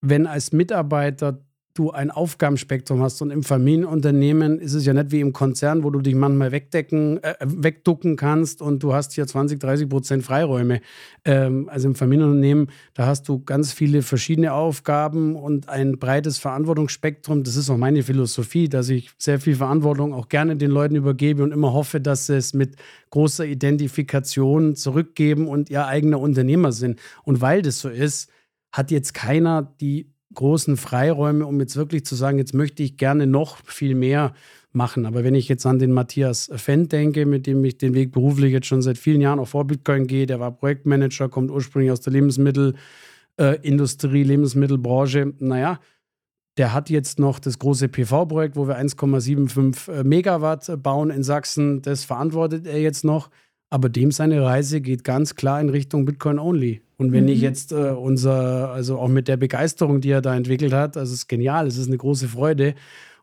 [0.00, 1.40] wenn als Mitarbeiter
[1.74, 5.90] du ein Aufgabenspektrum hast und im Familienunternehmen ist es ja nicht wie im Konzern, wo
[5.90, 10.80] du dich manchmal wegdecken, äh, wegducken kannst und du hast hier 20, 30 Prozent Freiräume.
[11.24, 17.42] Ähm, also im Familienunternehmen, da hast du ganz viele verschiedene Aufgaben und ein breites Verantwortungsspektrum.
[17.42, 21.42] Das ist auch meine Philosophie, dass ich sehr viel Verantwortung auch gerne den Leuten übergebe
[21.42, 22.76] und immer hoffe, dass sie es mit
[23.10, 27.00] großer Identifikation zurückgeben und ihr eigener Unternehmer sind.
[27.24, 28.30] Und weil das so ist,
[28.70, 33.26] hat jetzt keiner die großen Freiräume, um jetzt wirklich zu sagen, jetzt möchte ich gerne
[33.26, 34.34] noch viel mehr
[34.72, 35.06] machen.
[35.06, 38.52] Aber wenn ich jetzt an den Matthias Fendt denke, mit dem ich den Weg beruflich
[38.52, 42.00] jetzt schon seit vielen Jahren auch vor Bitcoin gehe, der war Projektmanager, kommt ursprünglich aus
[42.00, 45.32] der Lebensmittelindustrie, äh, Lebensmittelbranche.
[45.38, 45.80] Naja,
[46.56, 51.82] der hat jetzt noch das große PV-Projekt, wo wir 1,75 äh, Megawatt bauen in Sachsen.
[51.82, 53.30] Das verantwortet er jetzt noch.
[53.74, 56.80] Aber dem seine Reise geht ganz klar in Richtung Bitcoin Only.
[56.96, 60.72] Und wenn ich jetzt äh, unser, also auch mit der Begeisterung, die er da entwickelt
[60.72, 62.76] hat, also es ist genial, es ist eine große Freude.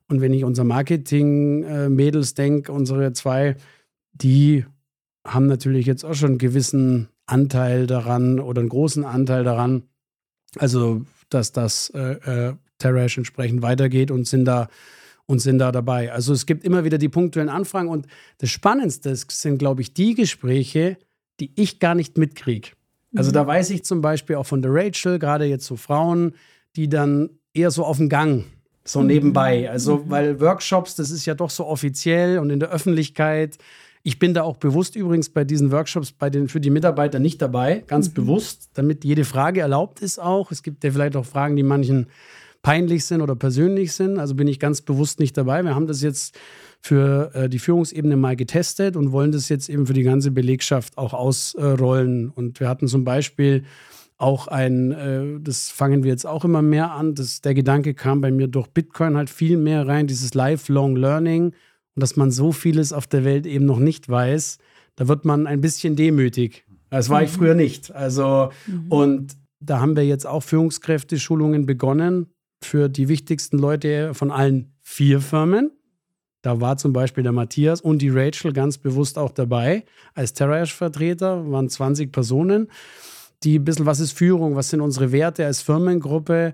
[0.09, 3.55] Und wenn ich unser Marketing-Mädels denke, unsere zwei,
[4.11, 4.65] die
[5.25, 9.83] haben natürlich jetzt auch schon einen gewissen Anteil daran oder einen großen Anteil daran,
[10.57, 14.67] also dass das äh, äh, Terrash entsprechend weitergeht und sind da
[15.31, 16.11] und sind da dabei.
[16.11, 18.05] Also es gibt immer wieder die punktuellen Anfragen und
[18.39, 20.97] das Spannendste sind, glaube ich, die Gespräche,
[21.39, 22.71] die ich gar nicht mitkriege.
[23.15, 26.35] Also da weiß ich zum Beispiel auch von der Rachel, gerade jetzt so Frauen,
[26.75, 28.43] die dann eher so auf dem Gang,
[28.83, 29.69] so nebenbei.
[29.69, 33.57] Also, weil Workshops, das ist ja doch so offiziell und in der Öffentlichkeit.
[34.03, 37.41] Ich bin da auch bewusst übrigens bei diesen Workshops bei den, für die Mitarbeiter nicht
[37.41, 40.51] dabei, ganz bewusst, damit jede Frage erlaubt ist auch.
[40.51, 42.07] Es gibt ja vielleicht auch Fragen, die manchen
[42.61, 44.19] peinlich sind oder persönlich sind.
[44.19, 45.63] Also bin ich ganz bewusst nicht dabei.
[45.63, 46.37] Wir haben das jetzt
[46.79, 50.97] für äh, die Führungsebene mal getestet und wollen das jetzt eben für die ganze Belegschaft
[50.97, 52.29] auch ausrollen.
[52.29, 53.63] Und wir hatten zum Beispiel
[54.17, 58.21] auch ein, äh, das fangen wir jetzt auch immer mehr an, das, der Gedanke kam
[58.21, 61.53] bei mir durch Bitcoin halt viel mehr rein, dieses Lifelong Learning
[61.95, 64.59] und dass man so vieles auf der Welt eben noch nicht weiß,
[64.95, 66.65] da wird man ein bisschen demütig.
[66.91, 67.93] Das war ich früher nicht.
[67.95, 68.51] Also,
[68.89, 72.27] und da haben wir jetzt auch Führungskräfte-Schulungen begonnen
[72.63, 75.71] für die wichtigsten Leute von allen vier Firmen.
[76.41, 79.85] Da war zum Beispiel der Matthias und die Rachel ganz bewusst auch dabei
[80.15, 82.69] als Terrash-Vertreter, waren 20 Personen,
[83.43, 86.53] die ein bisschen, was ist Führung, was sind unsere Werte als Firmengruppe,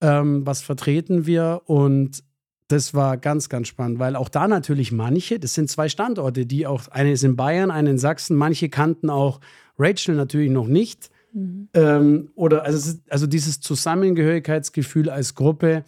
[0.00, 2.22] ähm, was vertreten wir und
[2.68, 6.66] das war ganz, ganz spannend, weil auch da natürlich manche, das sind zwei Standorte, die
[6.66, 9.40] auch, eine ist in Bayern, eine in Sachsen, manche kannten auch
[9.78, 11.10] Rachel natürlich noch nicht.
[11.34, 15.84] Ähm, oder also, also dieses Zusammengehörigkeitsgefühl als Gruppe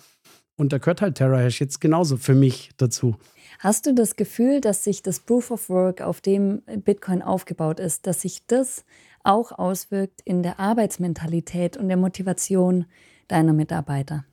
[0.57, 3.17] und da gehört halt TerraHash jetzt genauso für mich dazu.
[3.59, 8.07] Hast du das Gefühl, dass sich das Proof of Work, auf dem Bitcoin aufgebaut ist,
[8.07, 8.85] dass sich das
[9.23, 12.87] auch auswirkt in der Arbeitsmentalität und der Motivation
[13.29, 14.25] deiner Mitarbeiter?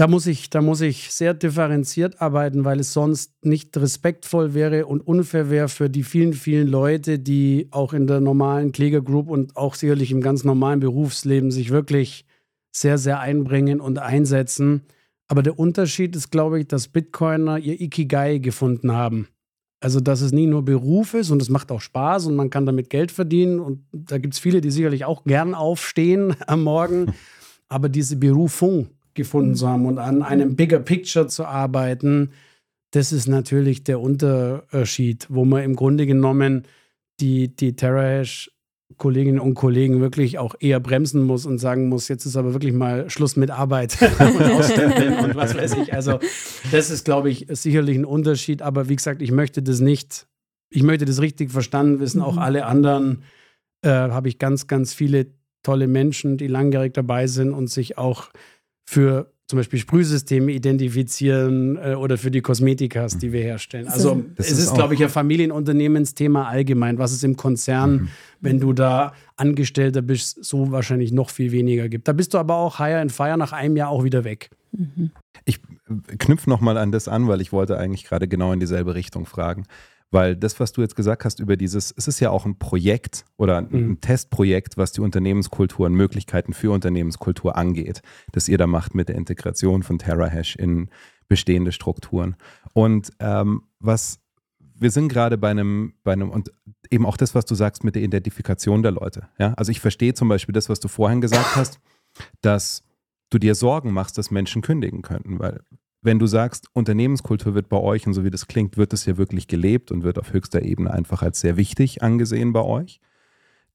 [0.00, 4.86] Da muss ich, da muss ich sehr differenziert arbeiten, weil es sonst nicht respektvoll wäre
[4.86, 9.28] und unfair wäre für die vielen, vielen Leute, die auch in der normalen Kläger Group
[9.28, 12.24] und auch sicherlich im ganz normalen Berufsleben sich wirklich
[12.74, 14.86] sehr, sehr einbringen und einsetzen.
[15.28, 19.28] Aber der Unterschied ist, glaube ich, dass Bitcoiner ihr Ikigai gefunden haben.
[19.80, 22.64] Also, dass es nie nur Beruf ist und es macht auch Spaß und man kann
[22.64, 23.60] damit Geld verdienen.
[23.60, 27.12] Und da gibt es viele, die sicherlich auch gern aufstehen am Morgen.
[27.68, 28.88] Aber diese Berufung
[29.20, 32.30] gefunden zu haben und an einem Bigger Picture zu arbeiten,
[32.92, 36.64] das ist natürlich der Unterschied, wo man im Grunde genommen
[37.20, 38.50] die, die TerraHash
[38.96, 42.72] Kolleginnen und Kollegen wirklich auch eher bremsen muss und sagen muss, jetzt ist aber wirklich
[42.72, 45.94] mal Schluss mit Arbeit und Ausstempeln und was weiß ich.
[45.94, 46.18] Also
[46.72, 48.62] das ist, glaube ich, sicherlich ein Unterschied.
[48.62, 50.26] Aber wie gesagt, ich möchte das nicht,
[50.70, 52.20] ich möchte das richtig verstanden wissen.
[52.20, 53.22] Auch alle anderen
[53.82, 55.28] äh, habe ich ganz, ganz viele
[55.62, 58.30] tolle Menschen, die langjährig dabei sind und sich auch
[58.90, 63.86] für zum Beispiel Sprühsysteme identifizieren äh, oder für die Kosmetikas, die wir herstellen.
[63.86, 66.98] Also Das es ist ist, glaube ich, ein Familienunternehmensthema allgemein.
[66.98, 68.08] Was es im Konzern,
[68.40, 72.08] wenn du da Angestellter bist, so wahrscheinlich noch viel weniger gibt.
[72.08, 74.50] Da bist du aber auch higher and fire nach einem Jahr auch wieder weg.
[75.44, 75.60] Ich
[76.18, 79.64] knüpfe nochmal an das an, weil ich wollte eigentlich gerade genau in dieselbe Richtung fragen.
[80.10, 83.24] Weil das, was du jetzt gesagt hast über dieses, es ist ja auch ein Projekt
[83.36, 84.00] oder ein Mhm.
[84.00, 88.02] Testprojekt, was die Unternehmenskultur und Möglichkeiten für Unternehmenskultur angeht,
[88.32, 90.88] das ihr da macht mit der Integration von TerraHash in
[91.28, 92.34] bestehende Strukturen.
[92.72, 94.20] Und ähm, was
[94.80, 96.52] wir sind gerade bei einem, bei einem, und
[96.90, 99.28] eben auch das, was du sagst mit der Identifikation der Leute.
[99.38, 99.52] Ja?
[99.54, 101.80] Also ich verstehe zum Beispiel das, was du vorhin gesagt hast,
[102.40, 102.82] dass
[103.28, 105.60] du dir Sorgen machst, dass Menschen kündigen könnten, weil
[106.02, 109.16] wenn du sagst, Unternehmenskultur wird bei euch und so wie das klingt, wird es ja
[109.16, 113.00] wirklich gelebt und wird auf höchster Ebene einfach als sehr wichtig angesehen bei euch,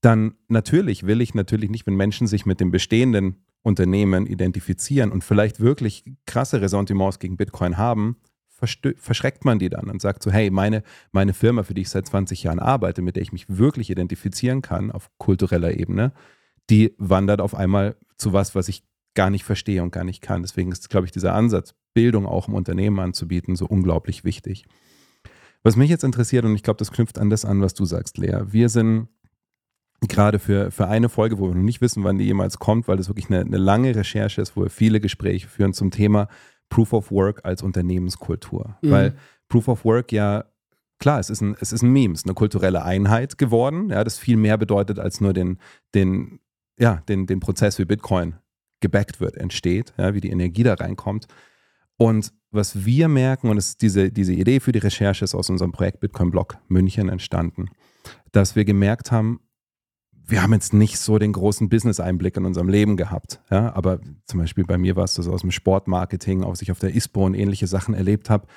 [0.01, 5.23] dann natürlich will ich natürlich nicht, wenn Menschen sich mit dem bestehenden Unternehmen identifizieren und
[5.23, 8.17] vielleicht wirklich krasse Ressentiments gegen Bitcoin haben,
[8.47, 12.07] verschreckt man die dann und sagt so, hey, meine, meine Firma, für die ich seit
[12.07, 16.13] 20 Jahren arbeite, mit der ich mich wirklich identifizieren kann auf kultureller Ebene,
[16.69, 20.41] die wandert auf einmal zu was, was ich gar nicht verstehe und gar nicht kann.
[20.41, 24.65] Deswegen ist, glaube ich, dieser Ansatz, Bildung auch im Unternehmen anzubieten, so unglaublich wichtig.
[25.63, 28.19] Was mich jetzt interessiert, und ich glaube, das knüpft an das an, was du sagst,
[28.19, 28.41] Lea.
[28.45, 29.07] Wir sind
[30.01, 32.97] gerade für, für eine Folge, wo wir noch nicht wissen, wann die jemals kommt, weil
[32.97, 36.27] das wirklich eine, eine lange Recherche ist, wo wir viele Gespräche führen zum Thema
[36.69, 38.77] Proof of Work als Unternehmenskultur.
[38.81, 38.91] Mhm.
[38.91, 39.15] Weil
[39.47, 40.45] Proof of Work ja,
[40.99, 44.03] klar, es ist ein, es ist ein Meme, es ist eine kulturelle Einheit geworden, ja,
[44.03, 45.57] das viel mehr bedeutet, als nur den,
[45.95, 46.39] den,
[46.77, 48.35] ja, den, den Prozess, wie Bitcoin
[48.81, 51.27] gebackt wird, entsteht, ja, wie die Energie da reinkommt.
[51.97, 55.71] Und was wir merken, und es diese, diese Idee für die Recherche ist aus unserem
[55.71, 57.69] Projekt Bitcoin Block München entstanden,
[58.31, 59.39] dass wir gemerkt haben,
[60.27, 63.41] wir haben jetzt nicht so den großen Business-Einblick in unserem Leben gehabt.
[63.51, 63.73] Ja?
[63.75, 66.95] Aber zum Beispiel bei mir war es das aus dem Sportmarketing, auch ich auf der
[66.95, 68.47] ISPO und ähnliche Sachen erlebt habe.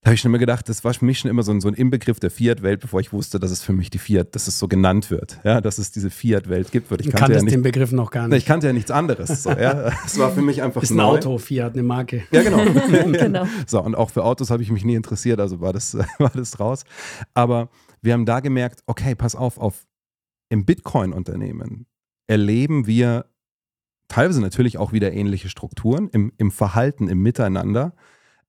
[0.00, 1.66] Da habe ich schon immer gedacht, das war für mich schon immer so ein, so
[1.66, 4.56] ein Inbegriff der Fiat-Welt, bevor ich wusste, dass es für mich die Fiat, dass es
[4.58, 6.90] so genannt wird, ja, dass es diese Fiat-Welt gibt.
[6.90, 8.46] Weil ich Ich kannte ja den nicht, Begriff noch gar ich nicht.
[8.46, 9.42] kannte ja nichts anderes.
[9.42, 9.90] So, ja.
[10.06, 11.02] Es war für mich einfach Ist ein neu.
[11.18, 12.22] Auto, Fiat, eine Marke.
[12.30, 12.64] Ja, genau.
[13.12, 13.46] genau.
[13.66, 16.60] So, und auch für Autos habe ich mich nie interessiert, also war das, war das
[16.60, 16.84] raus.
[17.34, 17.68] Aber
[18.00, 19.84] wir haben da gemerkt, okay, pass auf, auf
[20.48, 21.86] im Bitcoin-Unternehmen
[22.28, 23.26] erleben wir
[24.06, 27.94] teilweise natürlich auch wieder ähnliche Strukturen im, im Verhalten, im Miteinander,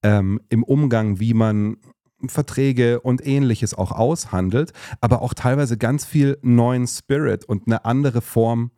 [0.03, 1.77] ähm, im Umgang, wie man
[2.27, 8.21] Verträge und ähnliches auch aushandelt, aber auch teilweise ganz viel neuen Spirit und eine andere
[8.21, 8.71] Form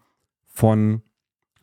[0.46, 1.02] von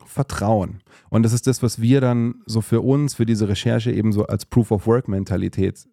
[0.04, 0.82] Vertrauen.
[1.10, 4.26] Und das ist das, was wir dann so für uns, für diese Recherche eben so
[4.26, 5.88] als Proof of Work-Mentalität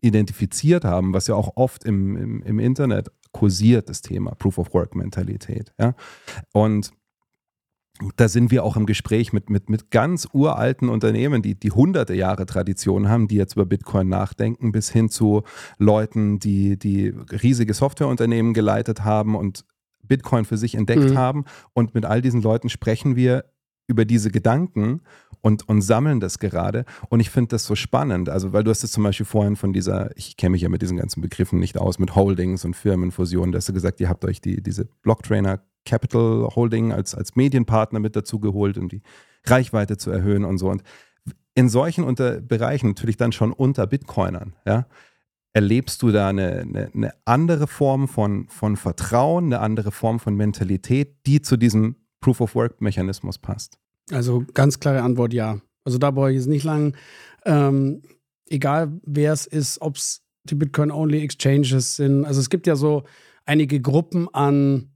[0.00, 4.72] identifiziert haben, was ja auch oft im, im, im Internet kursiert, das Thema Proof of
[4.72, 5.72] Work-Mentalität.
[5.78, 5.94] Ja?
[6.52, 6.90] Und
[8.16, 12.14] da sind wir auch im Gespräch mit, mit, mit ganz uralten Unternehmen, die, die hunderte
[12.14, 15.42] Jahre Tradition haben, die jetzt über Bitcoin nachdenken, bis hin zu
[15.78, 17.08] Leuten, die, die
[17.42, 19.64] riesige Softwareunternehmen geleitet haben und
[20.02, 21.18] Bitcoin für sich entdeckt Mhm.
[21.18, 21.44] haben.
[21.72, 23.44] Und mit all diesen Leuten sprechen wir
[23.86, 25.00] über diese Gedanken
[25.40, 26.84] und, und sammeln das gerade.
[27.08, 28.28] Und ich finde das so spannend.
[28.28, 30.80] Also, weil du hast es zum Beispiel vorhin von dieser, ich kenne mich ja mit
[30.80, 33.52] diesen ganzen Begriffen nicht aus, mit Holdings und Firmenfusionen.
[33.52, 38.00] Da hast du gesagt, ihr habt euch die, diese Blocktrainer Capital Holding als, als Medienpartner
[38.00, 39.02] mit dazu geholt, um die
[39.44, 40.68] Reichweite zu erhöhen und so.
[40.68, 40.82] Und
[41.54, 44.86] in solchen unter Bereichen, natürlich dann schon unter Bitcoinern, ja,
[45.52, 50.36] erlebst du da eine, eine, eine andere Form von, von Vertrauen, eine andere Form von
[50.36, 53.78] Mentalität, die zu diesem Proof-of-Work-Mechanismus passt?
[54.12, 55.60] Also ganz klare Antwort ja.
[55.84, 56.94] Also da brauche ich jetzt nicht lang.
[57.44, 58.02] Ähm,
[58.46, 62.24] egal wer es ist, ob es die Bitcoin-Only-Exchanges sind.
[62.24, 63.04] Also es gibt ja so
[63.44, 64.89] einige Gruppen an,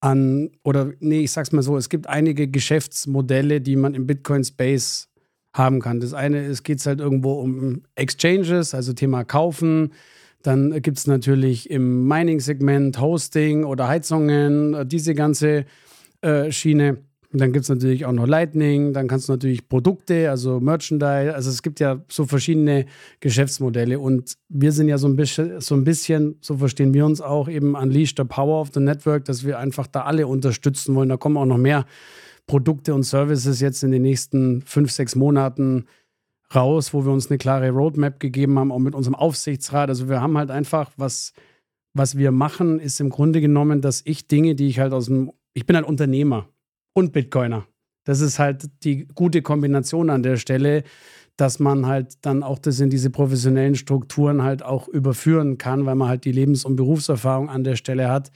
[0.00, 5.08] an, oder nee, ich sag's mal so, es gibt einige Geschäftsmodelle, die man im Bitcoin-Space
[5.52, 6.00] haben kann.
[6.00, 9.92] Das eine ist, geht es halt irgendwo um Exchanges, also Thema Kaufen.
[10.42, 15.64] Dann gibt es natürlich im Mining-Segment Hosting oder Heizungen, äh, diese ganze
[16.20, 16.98] äh, Schiene.
[17.30, 21.34] Und dann gibt es natürlich auch noch Lightning, dann kannst du natürlich Produkte, also Merchandise,
[21.34, 22.86] also es gibt ja so verschiedene
[23.20, 27.20] Geschäftsmodelle und wir sind ja so ein bisschen, so ein bisschen, so verstehen wir uns
[27.20, 31.10] auch, eben Unleash the Power of the Network, dass wir einfach da alle unterstützen wollen.
[31.10, 31.84] Da kommen auch noch mehr
[32.46, 35.84] Produkte und Services jetzt in den nächsten fünf, sechs Monaten
[36.54, 39.90] raus, wo wir uns eine klare Roadmap gegeben haben, auch mit unserem Aufsichtsrat.
[39.90, 41.34] Also wir haben halt einfach, was,
[41.92, 45.30] was wir machen, ist im Grunde genommen, dass ich Dinge, die ich halt aus dem,
[45.52, 46.48] ich bin halt Unternehmer
[46.98, 47.66] und Bitcoiner.
[48.04, 50.82] Das ist halt die gute Kombination an der Stelle,
[51.36, 55.94] dass man halt dann auch das in diese professionellen Strukturen halt auch überführen kann, weil
[55.94, 58.32] man halt die Lebens- und Berufserfahrung an der Stelle hat.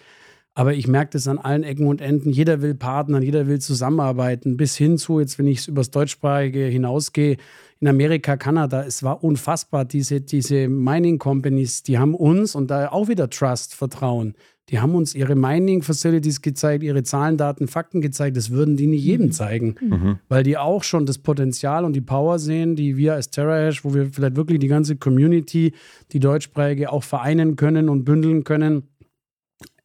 [0.54, 2.30] Aber ich merke das an allen Ecken und Enden.
[2.30, 6.64] Jeder will partnern, jeder will zusammenarbeiten, bis hin zu, jetzt wenn ich es übers Deutschsprachige
[6.66, 7.38] hinausgehe,
[7.80, 9.84] in Amerika, Kanada, es war unfassbar.
[9.84, 14.34] Diese, diese Mining Companies, die haben uns und da auch wieder Trust, Vertrauen.
[14.72, 18.38] Die haben uns ihre Mining-Facilities gezeigt, ihre Zahlen, Daten, Fakten gezeigt.
[18.38, 20.18] Das würden die nicht jedem zeigen, Mhm.
[20.30, 23.92] weil die auch schon das Potenzial und die Power sehen, die wir als TerraHash, wo
[23.92, 25.74] wir vielleicht wirklich die ganze Community,
[26.12, 28.84] die deutschsprachige, auch vereinen können und bündeln können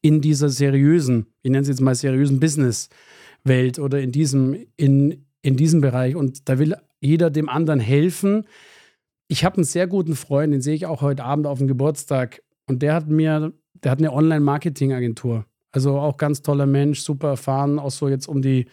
[0.02, 5.58] in dieser seriösen, ich nenne es jetzt mal seriösen Business-Welt oder in diesem, in, in
[5.58, 6.16] diesem Bereich.
[6.16, 8.46] Und da will jeder dem anderen helfen.
[9.28, 12.42] Ich habe einen sehr guten Freund, den sehe ich auch heute Abend auf dem Geburtstag.
[12.70, 13.52] Und der hat mir,
[13.84, 15.46] der hat eine Online-Marketing-Agentur.
[15.72, 18.68] Also auch ganz toller Mensch, super erfahren, auch so jetzt um die,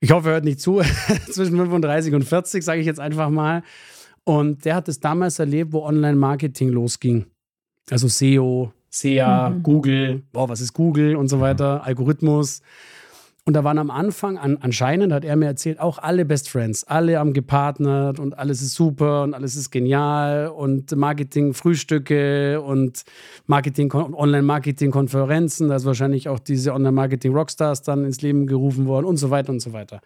[0.00, 0.80] ich hoffe, er hört nicht zu,
[1.30, 3.62] zwischen 35 und 40, sage ich jetzt einfach mal.
[4.24, 7.26] Und der hat es damals erlebt, wo Online-Marketing losging.
[7.90, 9.62] Also SEO, SEA, Mhm.
[9.62, 12.60] Google, boah, was ist Google und so weiter, Algorithmus.
[13.46, 16.84] Und da waren am Anfang, an, anscheinend hat er mir erzählt, auch alle Best Friends,
[16.84, 23.04] alle haben gepartnert und alles ist super und alles ist genial und Marketing-Frühstücke und
[23.46, 29.28] Marketing, Online-Marketing-Konferenzen, da ist wahrscheinlich auch diese Online-Marketing-Rockstars dann ins Leben gerufen worden und so
[29.28, 30.00] weiter und so weiter.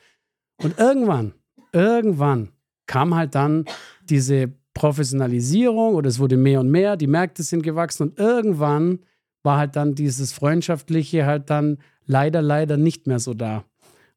[0.61, 1.33] Und irgendwann,
[1.73, 2.49] irgendwann
[2.87, 3.67] kam halt dann
[4.03, 8.99] diese Professionalisierung oder es wurde mehr und mehr, die Märkte sind gewachsen und irgendwann
[9.45, 11.79] war halt dann dieses Freundschaftliche halt dann
[12.09, 13.65] leider, leider nicht mehr so da.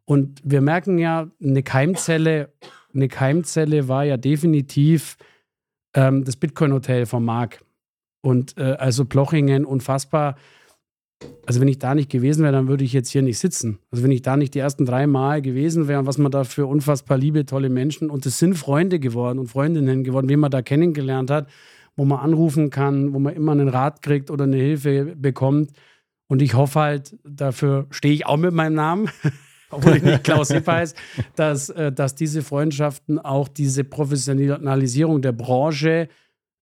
[0.06, 2.52] Und wir merken ja, eine Keimzelle,
[2.94, 5.18] eine Keimzelle war ja definitiv
[5.94, 7.64] ähm, das Bitcoin-Hotel von Marc.
[8.22, 10.36] Und äh, also Plochingen, unfassbar.
[11.46, 13.78] Also wenn ich da nicht gewesen wäre, dann würde ich jetzt hier nicht sitzen.
[13.92, 16.66] Also wenn ich da nicht die ersten drei Mal gewesen wäre, was man da für
[16.66, 20.62] unfassbar liebe, tolle Menschen und es sind Freunde geworden und Freundinnen geworden, wen man da
[20.62, 21.48] kennengelernt hat,
[21.96, 25.72] wo man anrufen kann, wo man immer einen Rat kriegt oder eine Hilfe bekommt.
[26.32, 29.10] Und ich hoffe halt, dafür stehe ich auch mit meinem Namen,
[29.70, 30.96] obwohl ich nicht Klaus Hipp heiße,
[31.36, 36.08] dass, äh, dass diese Freundschaften auch diese Professionalisierung der Branche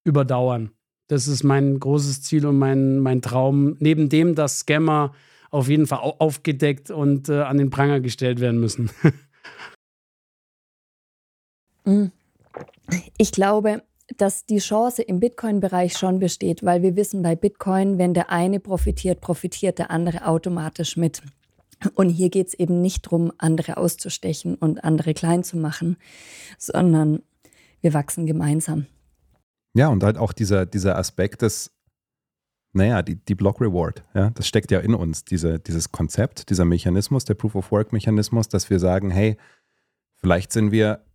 [0.04, 0.72] überdauern.
[1.08, 3.76] Das ist mein großes Ziel und mein, mein Traum.
[3.78, 5.14] Neben dem, dass Scammer
[5.52, 8.90] auf jeden Fall au- aufgedeckt und äh, an den Pranger gestellt werden müssen.
[11.86, 12.08] Mm.
[13.18, 13.84] Ich glaube,
[14.18, 18.60] dass die Chance im Bitcoin-Bereich schon besteht, weil wir wissen bei Bitcoin, wenn der eine
[18.60, 21.22] profitiert, profitiert der andere automatisch mit.
[21.96, 25.98] Und hier geht es eben nicht darum, andere auszustechen und andere klein zu machen,
[26.58, 27.22] sondern
[27.82, 28.88] wir wachsen gemeinsam.
[29.74, 31.72] Ja, und halt auch dieser, dieser Aspekt des,
[32.74, 36.66] naja, die, die Block Reward, ja, das steckt ja in uns, diese, dieses Konzept, dieser
[36.66, 39.38] Mechanismus, der Proof of Work-Mechanismus, dass wir sagen, hey,
[40.16, 41.06] vielleicht sind wir,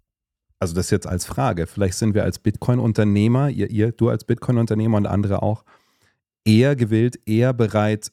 [0.64, 4.96] also das jetzt als Frage, vielleicht sind wir als Bitcoin-Unternehmer, ihr, ihr, du als Bitcoin-Unternehmer
[4.96, 5.62] und andere auch,
[6.44, 8.10] eher gewillt, eher bereit,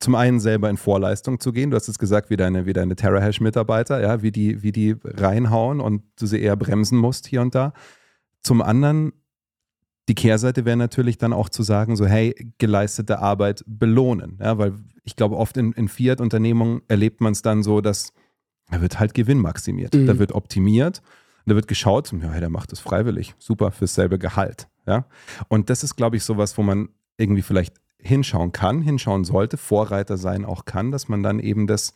[0.00, 1.70] zum einen selber in Vorleistung zu gehen.
[1.70, 5.80] Du hast jetzt gesagt, wie deine, wie deine TerraHash-Mitarbeiter, ja, wie die, wie die reinhauen
[5.80, 7.74] und du sie eher bremsen musst hier und da.
[8.42, 9.12] Zum anderen
[10.08, 14.38] die Kehrseite wäre natürlich dann auch zu sagen, so hey, geleistete Arbeit belohnen.
[14.40, 14.74] Ja, weil
[15.04, 18.12] ich glaube, oft in, in Fiat-Unternehmungen erlebt man es dann so, dass
[18.72, 19.94] da wird halt Gewinn maximiert.
[19.94, 20.06] Mhm.
[20.06, 21.02] Da wird optimiert.
[21.46, 23.34] Da wird geschaut, ja, hey, der macht das freiwillig.
[23.38, 24.68] Super, fürs selbe Gehalt.
[24.86, 25.06] Ja?
[25.48, 30.16] Und das ist, glaube ich, sowas, wo man irgendwie vielleicht hinschauen kann, hinschauen sollte, Vorreiter
[30.16, 31.94] sein auch kann, dass man dann eben das,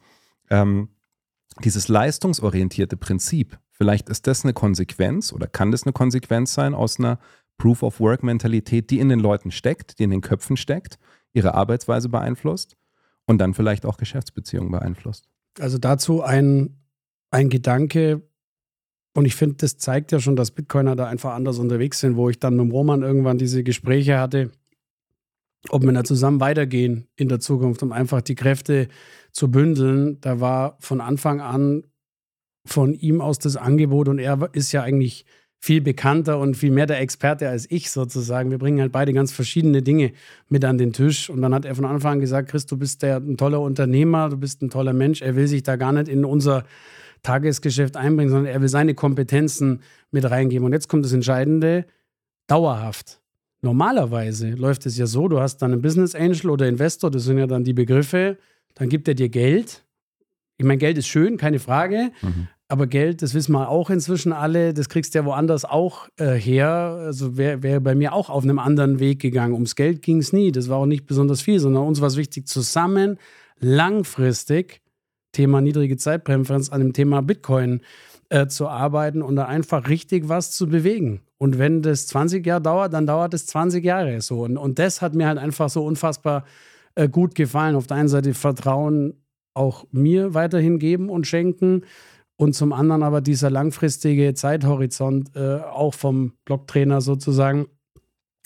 [0.51, 0.89] ähm,
[1.65, 6.99] dieses leistungsorientierte Prinzip, vielleicht ist das eine Konsequenz oder kann das eine Konsequenz sein aus
[6.99, 7.19] einer
[7.59, 10.99] Proof of Work-Mentalität, die in den Leuten steckt, die in den Köpfen steckt,
[11.33, 12.77] ihre Arbeitsweise beeinflusst
[13.27, 15.29] und dann vielleicht auch Geschäftsbeziehungen beeinflusst.
[15.59, 16.79] Also dazu ein,
[17.31, 18.23] ein Gedanke,
[19.17, 22.29] und ich finde, das zeigt ja schon, dass Bitcoiner da einfach anders unterwegs sind, wo
[22.29, 24.51] ich dann mit Roman irgendwann diese Gespräche hatte,
[25.71, 28.89] ob wir da zusammen weitergehen in der Zukunft, um einfach die Kräfte
[29.33, 30.21] zu bündeln.
[30.21, 31.85] Da war von Anfang an
[32.67, 35.25] von ihm aus das Angebot und er ist ja eigentlich
[35.59, 38.51] viel bekannter und viel mehr der Experte als ich sozusagen.
[38.51, 40.13] Wir bringen halt beide ganz verschiedene Dinge
[40.51, 41.31] mit an den Tisch.
[41.31, 44.29] Und dann hat er von Anfang an gesagt, Chris, du bist der, ein toller Unternehmer,
[44.29, 45.23] du bist ein toller Mensch.
[45.23, 46.65] Er will sich da gar nicht in unser
[47.27, 50.65] Tagesgeschäft einbringen, sondern er will seine Kompetenzen mit reingeben.
[50.65, 51.85] Und jetzt kommt das Entscheidende,
[52.47, 53.21] dauerhaft.
[53.63, 57.39] Normalerweise läuft es ja so, du hast dann einen Business Angel oder Investor, das sind
[57.39, 58.39] ja dann die Begriffe,
[58.75, 59.85] dann gibt er dir Geld.
[60.59, 62.13] Ich meine, Geld ist schön, keine Frage.
[62.23, 62.49] Mhm.
[62.69, 66.35] Aber Geld, das wissen wir auch inzwischen alle, das kriegst du ja woanders auch äh,
[66.35, 66.71] her.
[67.01, 69.55] Also wäre wär bei mir auch auf einem anderen Weg gegangen.
[69.55, 70.51] Ums Geld ging es nie.
[70.51, 73.19] Das war auch nicht besonders viel, sondern uns war es wichtig, zusammen
[73.61, 74.81] langfristig,
[75.37, 77.81] Thema niedrige Zeitpräferenz, an dem Thema Bitcoin
[78.31, 81.21] äh, zu arbeiten und da einfach richtig was zu bewegen.
[81.39, 84.43] Und wenn das 20 Jahre dauert, dann dauert es 20 Jahre so.
[84.45, 86.45] Und, und das hat mir halt einfach so unfassbar
[86.95, 87.77] äh, gut gefallen.
[87.77, 89.15] Auf der einen Seite Vertrauen
[89.55, 91.85] auch mir weiterhin geben und schenken
[92.37, 97.67] und zum anderen aber dieser langfristige Zeithorizont äh, auch vom Blocktrainer sozusagen,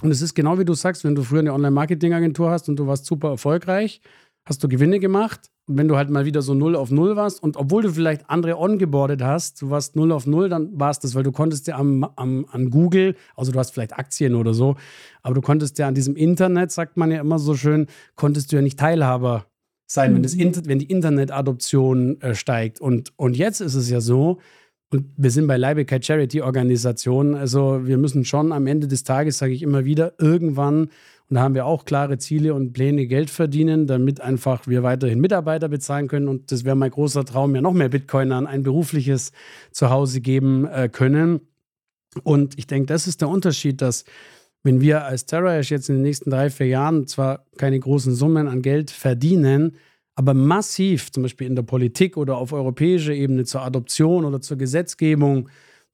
[0.03, 2.87] Und es ist genau wie du sagst, wenn du früher eine Online-Marketing-Agentur hast und du
[2.87, 4.01] warst super erfolgreich,
[4.47, 5.51] hast du Gewinne gemacht.
[5.71, 8.29] Und wenn du halt mal wieder so null auf null warst und obwohl du vielleicht
[8.29, 11.69] andere ongeboardet hast, du warst null auf null, dann war es das, weil du konntest
[11.69, 14.75] ja am, am, an Google, also du hast vielleicht Aktien oder so,
[15.23, 18.57] aber du konntest ja an diesem Internet, sagt man ja immer so schön, konntest du
[18.57, 19.47] ja nicht Teilhaber
[19.87, 22.81] sein, wenn, das Inter wenn die Internetadoption äh, steigt.
[22.81, 24.39] Und, und jetzt ist es ja so,
[24.93, 27.37] und wir sind beileibe keine Charity-Organisation.
[27.37, 30.89] Also wir müssen schon am Ende des Tages, sage ich immer wieder, irgendwann,
[31.31, 35.21] und da haben wir auch klare Ziele und Pläne, Geld verdienen, damit einfach wir weiterhin
[35.21, 36.27] Mitarbeiter bezahlen können.
[36.27, 39.31] Und das wäre mein großer Traum, ja noch mehr Bitcoin an ein berufliches
[39.71, 41.41] Zuhause geben äh, können.
[42.25, 44.05] Und ich denke, das ist der Unterschied, dass
[44.65, 48.49] wenn wir als TerraHash jetzt in den nächsten drei, vier Jahren zwar keine großen Summen
[48.49, 49.77] an Geld verdienen,
[50.17, 54.59] aber massiv, zum Beispiel in der Politik oder auf europäischer Ebene zur Adoption oder zur
[54.59, 55.49] Gesetzgebung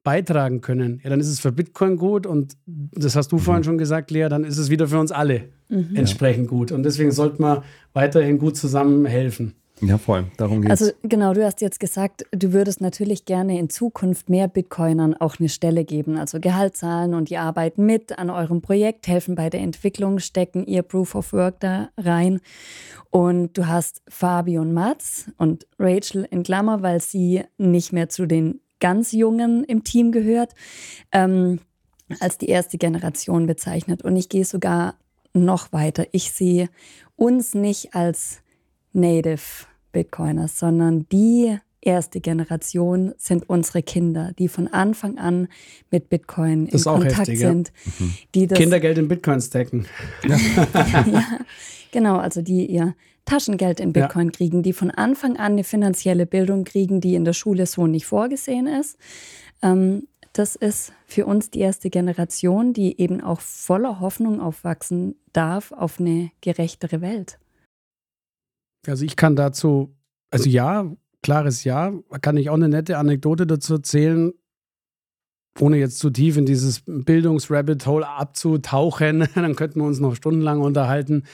[0.06, 3.76] beitragen können, ja, dann ist es für Bitcoin gut und das hast du vorhin schon
[3.76, 6.70] gesagt, Lea, dann ist es wieder für uns alle entsprechend gut.
[6.70, 9.54] Und deswegen sollten wir weiterhin gut zusammenhelfen.
[9.80, 10.26] Ja, voll.
[10.36, 10.70] Darum geht's.
[10.70, 15.40] Also genau, du hast jetzt gesagt, du würdest natürlich gerne in Zukunft mehr Bitcoinern auch
[15.40, 19.50] eine Stelle geben, also Gehalt zahlen und die arbeiten mit an eurem Projekt, helfen bei
[19.50, 22.40] der Entwicklung, stecken ihr Proof of Work da rein.
[23.10, 28.26] Und du hast Fabi und Mats und Rachel in Klammer, weil sie nicht mehr zu
[28.26, 30.54] den ganz Jungen im Team gehört,
[31.12, 31.60] ähm,
[32.20, 34.02] als die erste Generation bezeichnet.
[34.02, 34.94] Und ich gehe sogar
[35.32, 36.06] noch weiter.
[36.12, 36.68] Ich sehe
[37.16, 38.40] uns nicht als
[38.92, 45.48] Native Bitcoiners, sondern die erste Generation sind unsere Kinder, die von Anfang an
[45.90, 47.48] mit Bitcoin Das in Kontakt heftig, ja.
[47.48, 47.72] sind.
[48.34, 49.86] Die das, Kindergeld in Bitcoin stacken.
[50.26, 50.38] ja,
[51.92, 52.94] genau, also die ihr
[53.26, 54.06] Taschengeld in Ja.
[54.06, 57.86] Bitcoin kriegen, die von Anfang an eine finanzielle Bildung kriegen, die in der Schule so
[57.86, 58.96] nicht vorgesehen ist.
[59.62, 65.72] Ähm, das ist für uns die erste Generation, die eben auch voller Hoffnung aufwachsen darf
[65.72, 67.38] auf eine gerechtere Welt.
[68.86, 69.94] Also ich kann dazu,
[70.30, 70.90] also ja,
[71.22, 74.32] klares Ja, kann ich auch eine nette Anekdote dazu erzählen,
[75.58, 80.60] ohne jetzt zu tief in dieses Bildungsrabbit Hole abzutauchen, dann könnten wir uns noch stundenlang
[80.60, 81.24] unterhalten.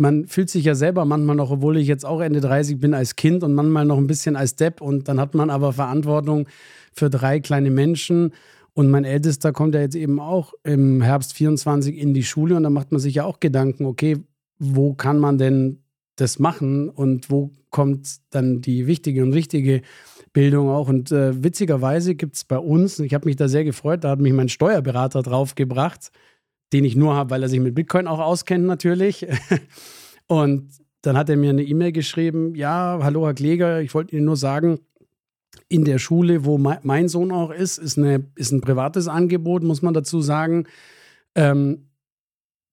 [0.00, 3.16] Man fühlt sich ja selber manchmal noch, obwohl ich jetzt auch Ende 30 bin, als
[3.16, 6.48] Kind und manchmal noch ein bisschen als Depp und dann hat man aber Verantwortung
[6.92, 8.32] für drei kleine Menschen
[8.72, 12.62] und mein Ältester kommt ja jetzt eben auch im Herbst 24 in die Schule und
[12.62, 14.16] da macht man sich ja auch Gedanken, okay,
[14.58, 15.82] wo kann man denn
[16.16, 19.82] das machen und wo kommt dann die wichtige und richtige
[20.32, 20.88] Bildung auch.
[20.88, 24.20] Und äh, witzigerweise gibt es bei uns, ich habe mich da sehr gefreut, da hat
[24.20, 26.10] mich mein Steuerberater draufgebracht,
[26.72, 29.26] den ich nur habe, weil er sich mit Bitcoin auch auskennt natürlich.
[30.26, 30.70] Und
[31.02, 34.36] dann hat er mir eine E-Mail geschrieben, ja, hallo Herr Kläger, ich wollte Ihnen nur
[34.36, 34.80] sagen,
[35.68, 39.62] in der Schule, wo mei- mein Sohn auch ist, ist, eine, ist ein privates Angebot,
[39.62, 40.66] muss man dazu sagen.
[41.34, 41.88] Ähm,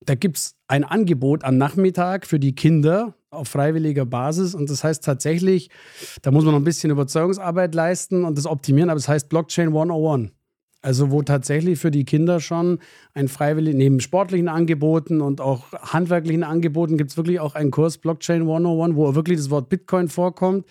[0.01, 4.55] da gibt es ein Angebot am Nachmittag für die Kinder auf freiwilliger Basis.
[4.55, 5.69] Und das heißt tatsächlich,
[6.21, 9.67] da muss man noch ein bisschen Überzeugungsarbeit leisten und das optimieren, aber es heißt Blockchain
[9.69, 10.31] 101.
[10.81, 12.79] Also wo tatsächlich für die Kinder schon
[13.13, 17.97] ein freiwillig, neben sportlichen Angeboten und auch handwerklichen Angeboten gibt es wirklich auch einen Kurs
[17.97, 20.65] Blockchain 101, wo wirklich das Wort Bitcoin vorkommt.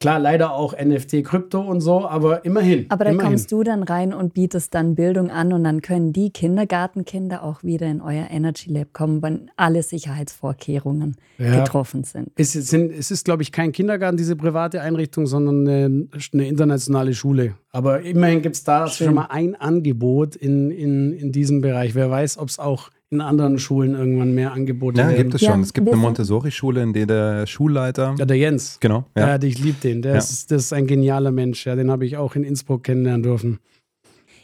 [0.00, 2.86] Klar, leider auch NFT, Krypto und so, aber immerhin.
[2.88, 3.30] Aber da immerhin.
[3.32, 7.64] kommst du dann rein und bietest dann Bildung an und dann können die Kindergartenkinder auch
[7.64, 11.60] wieder in euer Energy Lab kommen, wenn alle Sicherheitsvorkehrungen Ja.
[11.64, 12.30] getroffen sind.
[12.36, 16.48] Es, ist- sind, es ist, glaube ich, kein Kindergarten, diese private Einrichtung, sondern eine, eine
[16.48, 17.54] internationale Schule.
[17.72, 19.06] Aber immerhin gibt es da Schön.
[19.06, 21.94] schon mal ein Angebot in, in, in diesem Bereich.
[21.94, 25.18] Wer weiß, ob es auch in anderen Schulen irgendwann mehr Angebote Ja, werden.
[25.22, 25.60] gibt es Ja, schon.
[25.62, 28.14] Es gibt eine Montessori-Schule, in der der Schulleiter.
[28.18, 28.78] Ja, der Jens.
[28.80, 29.06] Genau.
[29.16, 29.42] Ja, Ja.
[29.42, 30.02] ich liebe den.
[30.02, 30.18] Der Ja.
[30.18, 31.66] ist, das ist ein genialer Mensch.
[31.66, 33.58] Ja, den habe ich auch in Innsbruck kennenlernen dürfen.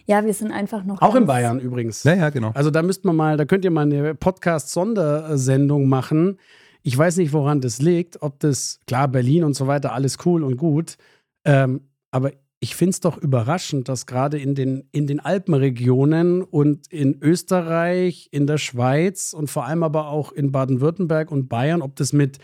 [0.06, 1.00] Ja, wir sind einfach noch.
[1.02, 2.04] Auch in Bayern übrigens.
[2.04, 2.50] ja, ja, genau.
[2.54, 6.38] Also da müsste man mal, da könnt ihr mal eine Podcast-Sondersendung machen.
[6.82, 10.42] Ich weiß nicht, woran das liegt, ob das, klar, Berlin und so weiter, alles cool
[10.44, 10.96] und gut.
[11.46, 12.32] Ähm, aber
[12.64, 18.30] ich finde es doch überraschend, dass gerade in den, in den Alpenregionen und in Österreich,
[18.30, 22.38] in der Schweiz und vor allem aber auch in Baden-Württemberg und Bayern, ob das mit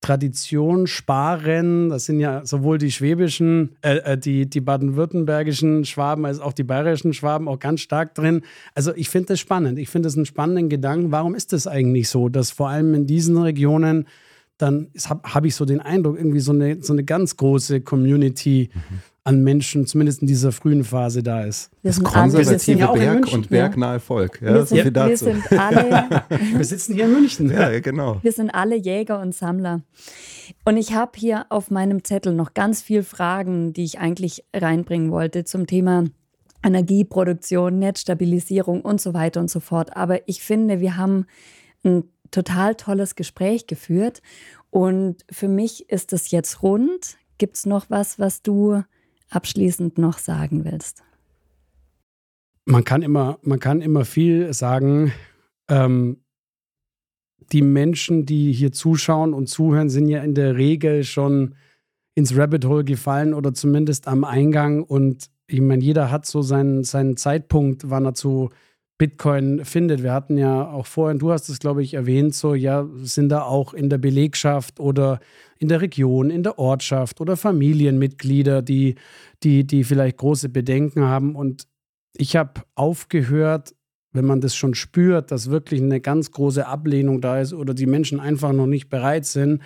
[0.00, 6.38] Tradition, Sparen, das sind ja sowohl die schwäbischen, äh, äh, die, die baden-württembergischen Schwaben als
[6.38, 8.42] auch die bayerischen Schwaben auch ganz stark drin.
[8.76, 9.76] Also ich finde das spannend.
[9.80, 11.10] Ich finde das einen spannenden Gedanken.
[11.10, 14.06] Warum ist das eigentlich so, dass vor allem in diesen Regionen
[14.56, 18.70] dann habe hab ich so den Eindruck, irgendwie so eine, so eine ganz große Community
[19.28, 21.70] an Menschen, zumindest in dieser frühen Phase da ist.
[21.82, 24.40] Wir Das alle, wir konservative ja in Berg München, und bergnahe Volk.
[24.40, 25.24] Ja, wir so sind, viel wir dazu.
[25.26, 26.22] sind alle
[26.56, 27.50] Wir sitzen hier in München.
[27.50, 28.18] ja, ja, genau.
[28.22, 29.82] Wir sind alle Jäger und Sammler.
[30.64, 35.10] Und ich habe hier auf meinem Zettel noch ganz viele Fragen, die ich eigentlich reinbringen
[35.10, 36.04] wollte zum Thema
[36.64, 39.94] Energieproduktion, Netzstabilisierung und so weiter und so fort.
[39.94, 41.26] Aber ich finde, wir haben
[41.84, 44.22] ein total tolles Gespräch geführt
[44.70, 47.18] und für mich ist es jetzt rund.
[47.36, 48.82] Gibt es noch was, was du
[49.30, 51.02] abschließend noch sagen willst?
[52.64, 55.12] Man kann immer, man kann immer viel sagen.
[55.68, 56.18] Ähm,
[57.52, 61.54] die Menschen, die hier zuschauen und zuhören, sind ja in der Regel schon
[62.14, 64.82] ins Rabbit Hole gefallen oder zumindest am Eingang.
[64.82, 68.50] Und ich meine, jeder hat so seinen, seinen Zeitpunkt, wann er zu
[68.98, 70.02] Bitcoin findet.
[70.02, 73.42] Wir hatten ja auch vorhin, du hast es, glaube ich, erwähnt, so, ja, sind da
[73.42, 75.20] auch in der Belegschaft oder
[75.58, 78.96] in der Region, in der Ortschaft oder Familienmitglieder, die,
[79.44, 81.36] die, die vielleicht große Bedenken haben.
[81.36, 81.68] Und
[82.16, 83.74] ich habe aufgehört,
[84.12, 87.86] wenn man das schon spürt, dass wirklich eine ganz große Ablehnung da ist oder die
[87.86, 89.62] Menschen einfach noch nicht bereit sind,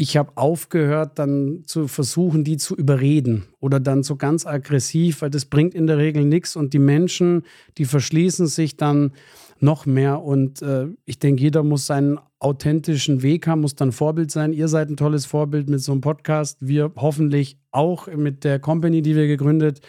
[0.00, 5.28] ich habe aufgehört, dann zu versuchen, die zu überreden oder dann so ganz aggressiv, weil
[5.28, 7.42] das bringt in der Regel nichts und die Menschen,
[7.76, 9.12] die verschließen sich dann
[9.58, 14.30] noch mehr und äh, ich denke, jeder muss seinen authentischen Weg haben, muss dann Vorbild
[14.30, 14.54] sein.
[14.54, 19.02] Ihr seid ein tolles Vorbild mit so einem Podcast, wir hoffentlich auch mit der Company,
[19.02, 19.82] die wir gegründet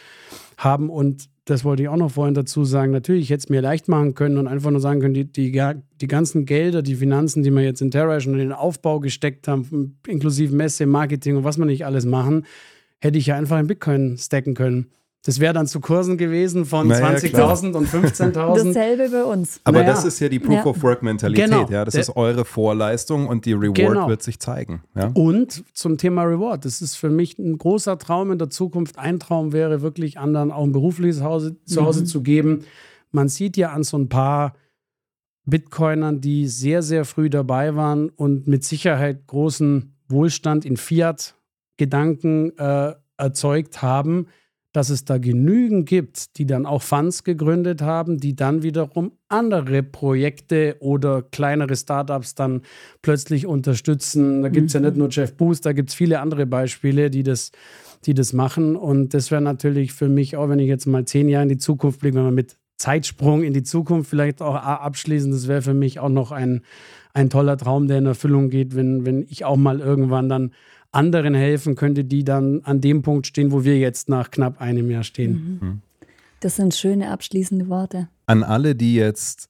[0.57, 3.87] haben und das wollte ich auch noch vorhin dazu sagen, natürlich hätte es mir leicht
[3.87, 5.51] machen können und einfach nur sagen können, die, die,
[5.99, 9.47] die ganzen Gelder, die Finanzen, die wir jetzt in Terra schon in den Aufbau gesteckt
[9.47, 12.45] haben, inklusive Messe, Marketing und was man nicht alles machen,
[12.99, 14.87] hätte ich ja einfach in Bitcoin stacken können.
[15.23, 18.33] Das wäre dann zu Kursen gewesen von naja, 20.000 und 15.000.
[18.33, 19.61] Dasselbe bei uns.
[19.63, 19.91] Aber naja.
[19.91, 20.65] das ist ja die Proof ja.
[20.65, 21.45] of Work Mentalität.
[21.45, 21.69] Genau.
[21.69, 24.09] Ja, das ist eure Vorleistung und die Reward genau.
[24.09, 24.81] wird sich zeigen.
[24.95, 25.11] Ja?
[25.13, 26.65] Und zum Thema Reward.
[26.65, 28.97] Das ist für mich ein großer Traum in der Zukunft.
[28.97, 32.05] Ein Traum wäre wirklich anderen auch ein berufliches Hause, Zuhause mhm.
[32.07, 32.65] zu geben.
[33.11, 34.55] Man sieht ja an so ein paar
[35.45, 42.95] Bitcoinern, die sehr, sehr früh dabei waren und mit Sicherheit großen Wohlstand in Fiat-Gedanken äh,
[43.17, 44.25] erzeugt haben
[44.73, 49.83] dass es da genügend gibt, die dann auch Funds gegründet haben, die dann wiederum andere
[49.83, 52.61] Projekte oder kleinere Startups dann
[53.01, 54.41] plötzlich unterstützen.
[54.41, 54.83] Da gibt es mhm.
[54.83, 57.51] ja nicht nur Jeff Boost, da gibt es viele andere Beispiele, die das,
[58.05, 58.75] die das machen.
[58.77, 61.57] Und das wäre natürlich für mich auch, wenn ich jetzt mal zehn Jahre in die
[61.57, 65.73] Zukunft blicke, wenn man mit Zeitsprung in die Zukunft vielleicht auch abschließen, das wäre für
[65.73, 66.61] mich auch noch ein,
[67.13, 70.51] ein toller Traum, der in Erfüllung geht, wenn, wenn ich auch mal irgendwann dann
[70.91, 74.89] anderen helfen könnte, die dann an dem Punkt stehen, wo wir jetzt nach knapp einem
[74.89, 75.59] Jahr stehen.
[75.61, 75.67] Mhm.
[75.67, 75.81] mhm.
[76.41, 78.09] Das sind schöne abschließende Worte.
[78.25, 79.47] An alle, die jetzt,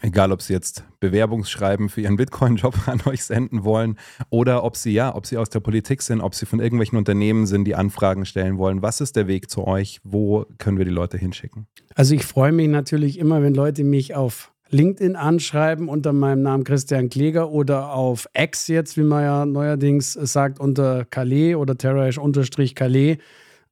[0.00, 3.98] egal ob sie jetzt Bewerbungsschreiben für ihren Bitcoin-Job an euch senden wollen
[4.30, 7.46] oder ob sie ja, ob sie aus der Politik sind, ob sie von irgendwelchen Unternehmen
[7.46, 10.00] sind, die Anfragen stellen wollen, was ist der Weg zu euch?
[10.04, 11.66] Wo können wir die Leute hinschicken?
[11.94, 16.64] Also ich freue mich natürlich immer, wenn Leute mich auf LinkedIn anschreiben unter meinem Namen
[16.64, 23.18] Christian Kläger oder auf X jetzt, wie man ja neuerdings sagt, unter Calais oder Terrorish-Calais.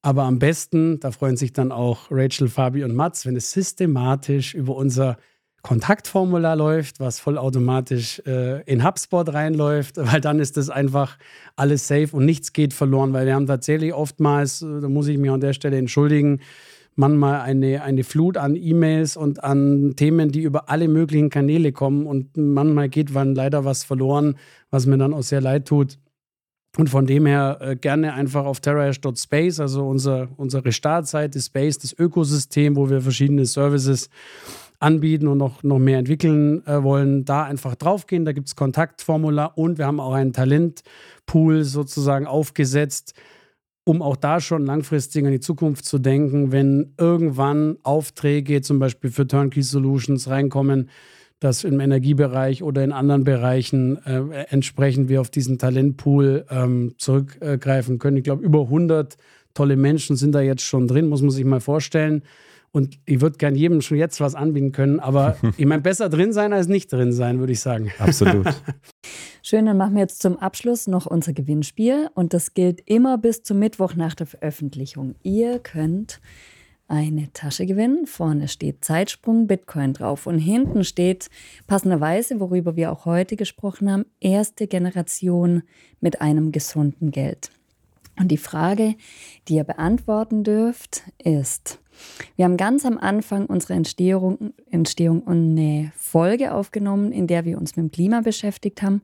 [0.02, 4.54] Aber am besten, da freuen sich dann auch Rachel, Fabi und Mats, wenn es systematisch
[4.54, 5.16] über unser
[5.62, 11.16] Kontaktformular läuft, was vollautomatisch äh, in HubSpot reinläuft, weil dann ist das einfach
[11.56, 15.16] alles safe und nichts geht verloren, weil wir haben tatsächlich oftmals, äh, da muss ich
[15.16, 16.40] mich an der Stelle entschuldigen,
[16.96, 22.06] manchmal eine, eine Flut an E-Mails und an Themen, die über alle möglichen Kanäle kommen.
[22.06, 24.36] Und manchmal geht dann leider was verloren,
[24.70, 25.98] was mir dann auch sehr leid tut.
[26.76, 31.96] Und von dem her äh, gerne einfach auf terrahash.space, also unser, unsere Startseite Space, das
[31.96, 34.10] Ökosystem, wo wir verschiedene Services
[34.80, 38.24] anbieten und noch, noch mehr entwickeln äh, wollen, da einfach draufgehen.
[38.24, 43.14] Da gibt es Kontaktformular und wir haben auch einen Talentpool sozusagen aufgesetzt,
[43.84, 49.10] um auch da schon langfristig an die Zukunft zu denken, wenn irgendwann Aufträge zum Beispiel
[49.10, 50.88] für Turnkey Solutions reinkommen,
[51.40, 57.98] dass im Energiebereich oder in anderen Bereichen äh, entsprechend wir auf diesen Talentpool ähm, zurückgreifen
[57.98, 58.16] können.
[58.16, 59.16] Ich glaube, über 100
[59.52, 62.22] tolle Menschen sind da jetzt schon drin, muss man sich mal vorstellen.
[62.74, 66.32] Und ich würde gern jedem schon jetzt was anbieten können, aber ich meine, besser drin
[66.32, 67.92] sein als nicht drin sein, würde ich sagen.
[68.00, 68.48] Absolut.
[69.44, 73.44] Schön, dann machen wir jetzt zum Abschluss noch unser Gewinnspiel und das gilt immer bis
[73.44, 75.14] zum Mittwoch nach der Veröffentlichung.
[75.22, 76.20] Ihr könnt
[76.88, 78.06] eine Tasche gewinnen.
[78.06, 81.30] Vorne steht Zeitsprung Bitcoin drauf und hinten steht
[81.68, 85.62] passenderweise, worüber wir auch heute gesprochen haben, erste Generation
[86.00, 87.52] mit einem gesunden Geld.
[88.18, 88.96] Und die Frage,
[89.46, 91.78] die ihr beantworten dürft, ist,
[92.36, 97.76] wir haben ganz am Anfang unserer Entstehung, Entstehung eine Folge aufgenommen, in der wir uns
[97.76, 99.02] mit dem Klima beschäftigt haben.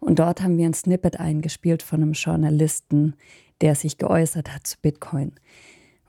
[0.00, 3.14] Und dort haben wir ein Snippet eingespielt von einem Journalisten,
[3.60, 5.32] der sich geäußert hat zu Bitcoin.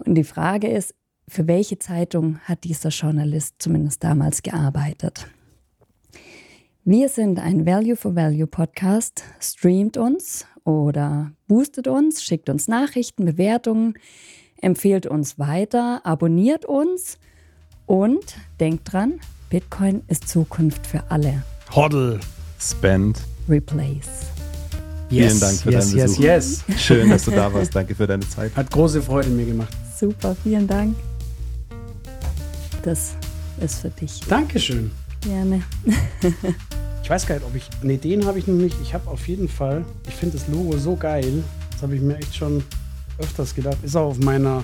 [0.05, 0.93] Und die Frage ist,
[1.27, 5.27] für welche Zeitung hat dieser Journalist zumindest damals gearbeitet?
[6.83, 9.23] Wir sind ein Value for Value Podcast.
[9.39, 13.95] Streamt uns oder boostet uns, schickt uns Nachrichten, Bewertungen
[14.61, 17.17] Empfehlt uns weiter, abonniert uns
[17.85, 19.19] und denkt dran,
[19.49, 21.43] Bitcoin ist Zukunft für alle.
[21.71, 22.19] Hoddle.
[22.59, 23.19] Spend.
[23.47, 24.31] Replace.
[25.09, 26.23] Vielen Dank für yes, deinen yes, Besuch.
[26.23, 26.63] yes.
[26.77, 27.75] Schön, dass du da warst.
[27.75, 28.55] Danke für deine Zeit.
[28.55, 29.73] Hat große Freude mir gemacht.
[29.97, 30.95] Super, vielen Dank.
[32.81, 33.15] Das
[33.61, 34.19] ist für dich.
[34.27, 34.91] Dankeschön.
[35.21, 35.63] Gerne.
[37.05, 37.69] Ich weiß gar nicht, ob ich.
[37.83, 38.77] Nee, den habe ich noch nicht.
[38.81, 39.85] Ich habe auf jeden Fall.
[40.07, 41.43] Ich finde das Logo so geil.
[41.69, 42.63] Das habe ich mir echt schon
[43.19, 43.77] öfters gedacht.
[43.83, 44.63] Ist auch auf meiner.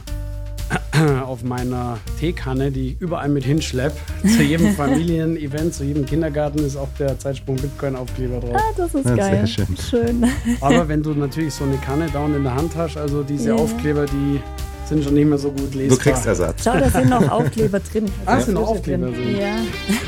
[1.26, 3.92] auf meiner Teekanne, die ich überall mit hinschlepp.
[4.22, 8.56] Zu jedem Familienevent, zu jedem Kindergarten ist auch der Zeitsprung Bitcoin-Aufkleber drauf.
[8.56, 9.18] Ah, das ist geil.
[9.18, 9.78] sehr schön.
[9.78, 10.26] schön.
[10.62, 13.56] Aber wenn du natürlich so eine Kanne down in der Hand hast, also diese Ja.
[13.56, 14.40] Aufkleber, die
[14.88, 15.98] sind schon nicht mehr so gut lesbar.
[15.98, 16.64] Du kriegst Ersatz.
[16.64, 18.06] Schau, da sind noch Aufkleber drin.
[18.26, 19.38] Ah, sind noch Aufkleber drin.
[19.40, 19.56] Ja.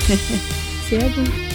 [0.89, 1.52] Sehr gut.